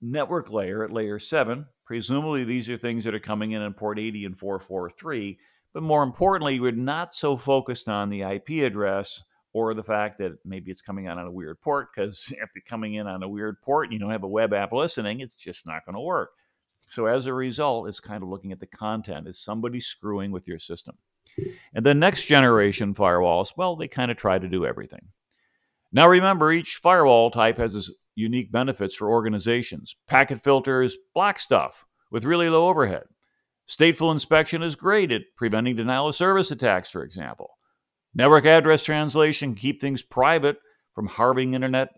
network 0.01 0.51
layer 0.51 0.83
at 0.83 0.91
layer 0.91 1.19
seven, 1.19 1.65
presumably 1.85 2.43
these 2.43 2.69
are 2.69 2.77
things 2.77 3.05
that 3.05 3.15
are 3.15 3.19
coming 3.19 3.51
in 3.51 3.61
in 3.61 3.73
port 3.73 3.99
80 3.99 4.25
and 4.25 4.37
443. 4.37 5.37
But 5.73 5.83
more 5.83 6.03
importantly, 6.03 6.59
we're 6.59 6.71
not 6.71 7.13
so 7.13 7.37
focused 7.37 7.87
on 7.87 8.09
the 8.09 8.23
IP 8.23 8.65
address 8.65 9.23
or 9.53 9.73
the 9.73 9.83
fact 9.83 10.19
that 10.19 10.33
maybe 10.45 10.71
it's 10.71 10.81
coming 10.81 11.05
in 11.05 11.11
on 11.11 11.25
a 11.25 11.31
weird 11.31 11.59
port, 11.61 11.89
because 11.93 12.31
if 12.31 12.49
you're 12.55 12.63
coming 12.67 12.95
in 12.95 13.07
on 13.07 13.23
a 13.23 13.29
weird 13.29 13.61
port 13.61 13.85
and 13.85 13.93
you 13.93 13.99
don't 13.99 14.11
have 14.11 14.23
a 14.23 14.27
web 14.27 14.53
app 14.53 14.71
listening, 14.71 15.21
it's 15.21 15.35
just 15.35 15.67
not 15.67 15.85
going 15.85 15.95
to 15.95 16.01
work. 16.01 16.31
So 16.91 17.05
as 17.05 17.27
a 17.27 17.33
result, 17.33 17.87
it's 17.87 17.99
kind 17.99 18.23
of 18.23 18.29
looking 18.29 18.51
at 18.51 18.59
the 18.59 18.65
content. 18.65 19.27
Is 19.27 19.39
somebody 19.39 19.79
screwing 19.79 20.31
with 20.31 20.47
your 20.47 20.57
system? 20.57 20.97
And 21.73 21.85
the 21.85 21.93
next 21.93 22.25
generation 22.25 22.93
firewalls, 22.93 23.53
well, 23.55 23.75
they 23.75 23.87
kind 23.87 24.09
of 24.09 24.17
try 24.17 24.39
to 24.39 24.47
do 24.47 24.65
everything. 24.65 25.09
Now 25.91 26.07
remember, 26.07 26.51
each 26.51 26.79
firewall 26.81 27.31
type 27.31 27.57
has 27.57 27.75
its 27.75 27.91
unique 28.15 28.51
benefits 28.51 28.95
for 28.95 29.09
organizations. 29.09 29.95
Packet 30.07 30.41
filters 30.41 30.97
block 31.13 31.39
stuff 31.39 31.85
with 32.11 32.25
really 32.25 32.49
low 32.49 32.67
overhead. 32.67 33.03
Stateful 33.67 34.11
inspection 34.11 34.63
is 34.63 34.75
great 34.75 35.11
at 35.11 35.21
preventing 35.37 35.75
denial 35.75 36.07
of 36.07 36.15
service 36.15 36.49
attacks, 36.51 36.89
for 36.89 37.03
example. 37.03 37.51
Network 38.13 38.45
address 38.45 38.83
translation 38.83 39.55
keep 39.55 39.79
things 39.79 40.01
private 40.01 40.57
from 40.93 41.07
harming 41.07 41.53
internet 41.53 41.89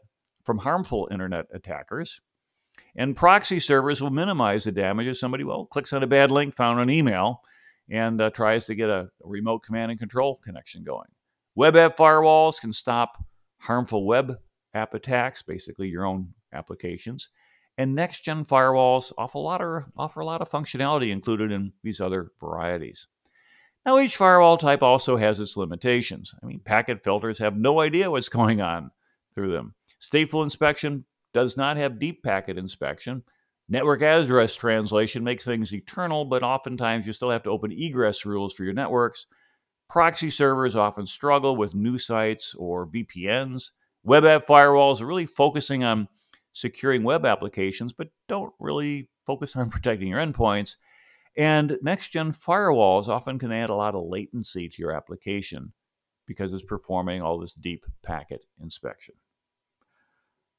from 0.43 0.59
harmful 0.59 1.07
internet 1.11 1.45
attackers. 1.53 2.19
And 2.95 3.15
proxy 3.15 3.59
servers 3.59 4.01
will 4.01 4.09
minimize 4.09 4.63
the 4.63 4.71
damage 4.71 5.07
if 5.07 5.17
somebody 5.17 5.43
well 5.43 5.65
clicks 5.65 5.93
on 5.93 6.03
a 6.03 6.07
bad 6.07 6.31
link 6.31 6.55
found 6.55 6.79
on 6.79 6.89
email 6.89 7.41
and 7.89 8.21
uh, 8.21 8.29
tries 8.29 8.65
to 8.65 8.75
get 8.75 8.89
a, 8.89 9.09
a 9.23 9.27
remote 9.27 9.59
command 9.63 9.91
and 9.91 9.99
control 9.99 10.39
connection 10.43 10.83
going. 10.83 11.07
Web 11.55 11.75
app 11.75 11.97
firewalls 11.97 12.59
can 12.59 12.73
stop 12.73 13.23
harmful 13.59 14.05
web 14.05 14.37
app 14.73 14.93
attacks, 14.93 15.41
basically 15.41 15.89
your 15.89 16.05
own 16.05 16.33
applications. 16.53 17.29
And 17.77 17.95
next 17.95 18.23
gen 18.23 18.45
firewalls 18.45 19.11
offer 19.17 19.37
a, 19.37 19.41
lot 19.41 19.61
of, 19.61 19.83
offer 19.97 20.19
a 20.19 20.25
lot 20.25 20.41
of 20.41 20.49
functionality 20.49 21.11
included 21.11 21.51
in 21.51 21.73
these 21.83 22.01
other 22.01 22.31
varieties. 22.39 23.07
Now, 23.85 23.97
each 23.97 24.15
firewall 24.15 24.57
type 24.57 24.83
also 24.83 25.17
has 25.17 25.39
its 25.39 25.57
limitations. 25.57 26.35
I 26.41 26.45
mean, 26.45 26.59
packet 26.59 27.03
filters 27.03 27.39
have 27.39 27.57
no 27.57 27.79
idea 27.79 28.11
what's 28.11 28.29
going 28.41 28.61
on 28.61 28.91
through 29.33 29.51
them. 29.51 29.73
Stateful 30.01 30.43
inspection 30.43 31.05
does 31.33 31.57
not 31.57 31.77
have 31.77 31.99
deep 31.99 32.23
packet 32.23 32.57
inspection. 32.57 33.23
Network 33.69 34.01
address 34.01 34.53
translation 34.53 35.23
makes 35.23 35.45
things 35.45 35.73
eternal, 35.73 36.25
but 36.25 36.43
oftentimes 36.43 37.07
you 37.07 37.13
still 37.13 37.29
have 37.29 37.43
to 37.43 37.49
open 37.49 37.71
egress 37.71 38.25
rules 38.25 38.53
for 38.53 38.65
your 38.65 38.73
networks. 38.73 39.27
Proxy 39.89 40.29
servers 40.29 40.75
often 40.75 41.05
struggle 41.05 41.55
with 41.55 41.75
new 41.75 41.97
sites 41.97 42.53
or 42.57 42.87
VPNs. 42.87 43.71
Web 44.03 44.25
app 44.25 44.45
firewalls 44.45 45.01
are 45.01 45.05
really 45.05 45.25
focusing 45.25 45.83
on 45.83 46.07
securing 46.53 47.03
web 47.03 47.25
applications, 47.25 47.93
but 47.93 48.09
don't 48.27 48.53
really 48.59 49.09
focus 49.25 49.55
on 49.55 49.69
protecting 49.71 50.09
your 50.09 50.19
endpoints. 50.19 50.75
And 51.37 51.77
next 51.81 52.09
gen 52.09 52.33
firewalls 52.33 53.07
often 53.07 53.39
can 53.39 53.51
add 53.51 53.69
a 53.69 53.75
lot 53.75 53.95
of 53.95 54.05
latency 54.05 54.67
to 54.67 54.81
your 54.81 54.91
application 54.91 55.73
because 56.27 56.53
it's 56.53 56.63
performing 56.63 57.21
all 57.21 57.39
this 57.39 57.55
deep 57.55 57.85
packet 58.03 58.43
inspection. 58.61 59.15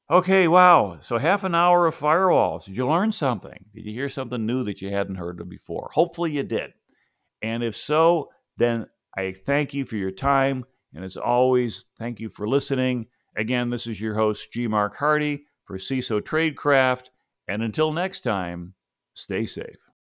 Okay, 0.09 0.47
wow. 0.47 0.97
So 0.99 1.17
half 1.17 1.43
an 1.43 1.55
hour 1.55 1.87
of 1.87 1.95
firewalls. 1.95 2.65
Did 2.65 2.75
you 2.75 2.87
learn 2.87 3.11
something? 3.11 3.65
Did 3.73 3.85
you 3.85 3.93
hear 3.93 4.09
something 4.09 4.45
new 4.45 4.63
that 4.63 4.81
you 4.81 4.89
hadn't 4.89 5.15
heard 5.15 5.39
of 5.39 5.49
before? 5.49 5.89
Hopefully 5.93 6.31
you 6.31 6.43
did. 6.43 6.73
And 7.41 7.63
if 7.63 7.75
so, 7.75 8.29
then 8.57 8.87
I 9.17 9.33
thank 9.33 9.73
you 9.73 9.85
for 9.85 9.95
your 9.95 10.11
time. 10.11 10.65
And 10.93 11.03
as 11.03 11.17
always, 11.17 11.85
thank 11.97 12.19
you 12.19 12.29
for 12.29 12.47
listening. 12.47 13.07
Again, 13.35 13.69
this 13.69 13.87
is 13.87 13.99
your 13.99 14.15
host, 14.15 14.47
G. 14.53 14.67
Mark 14.67 14.95
Hardy 14.95 15.45
for 15.65 15.77
CISO 15.77 16.21
Tradecraft. 16.21 17.09
And 17.47 17.63
until 17.63 17.91
next 17.91 18.21
time, 18.21 18.73
stay 19.13 19.45
safe. 19.45 19.82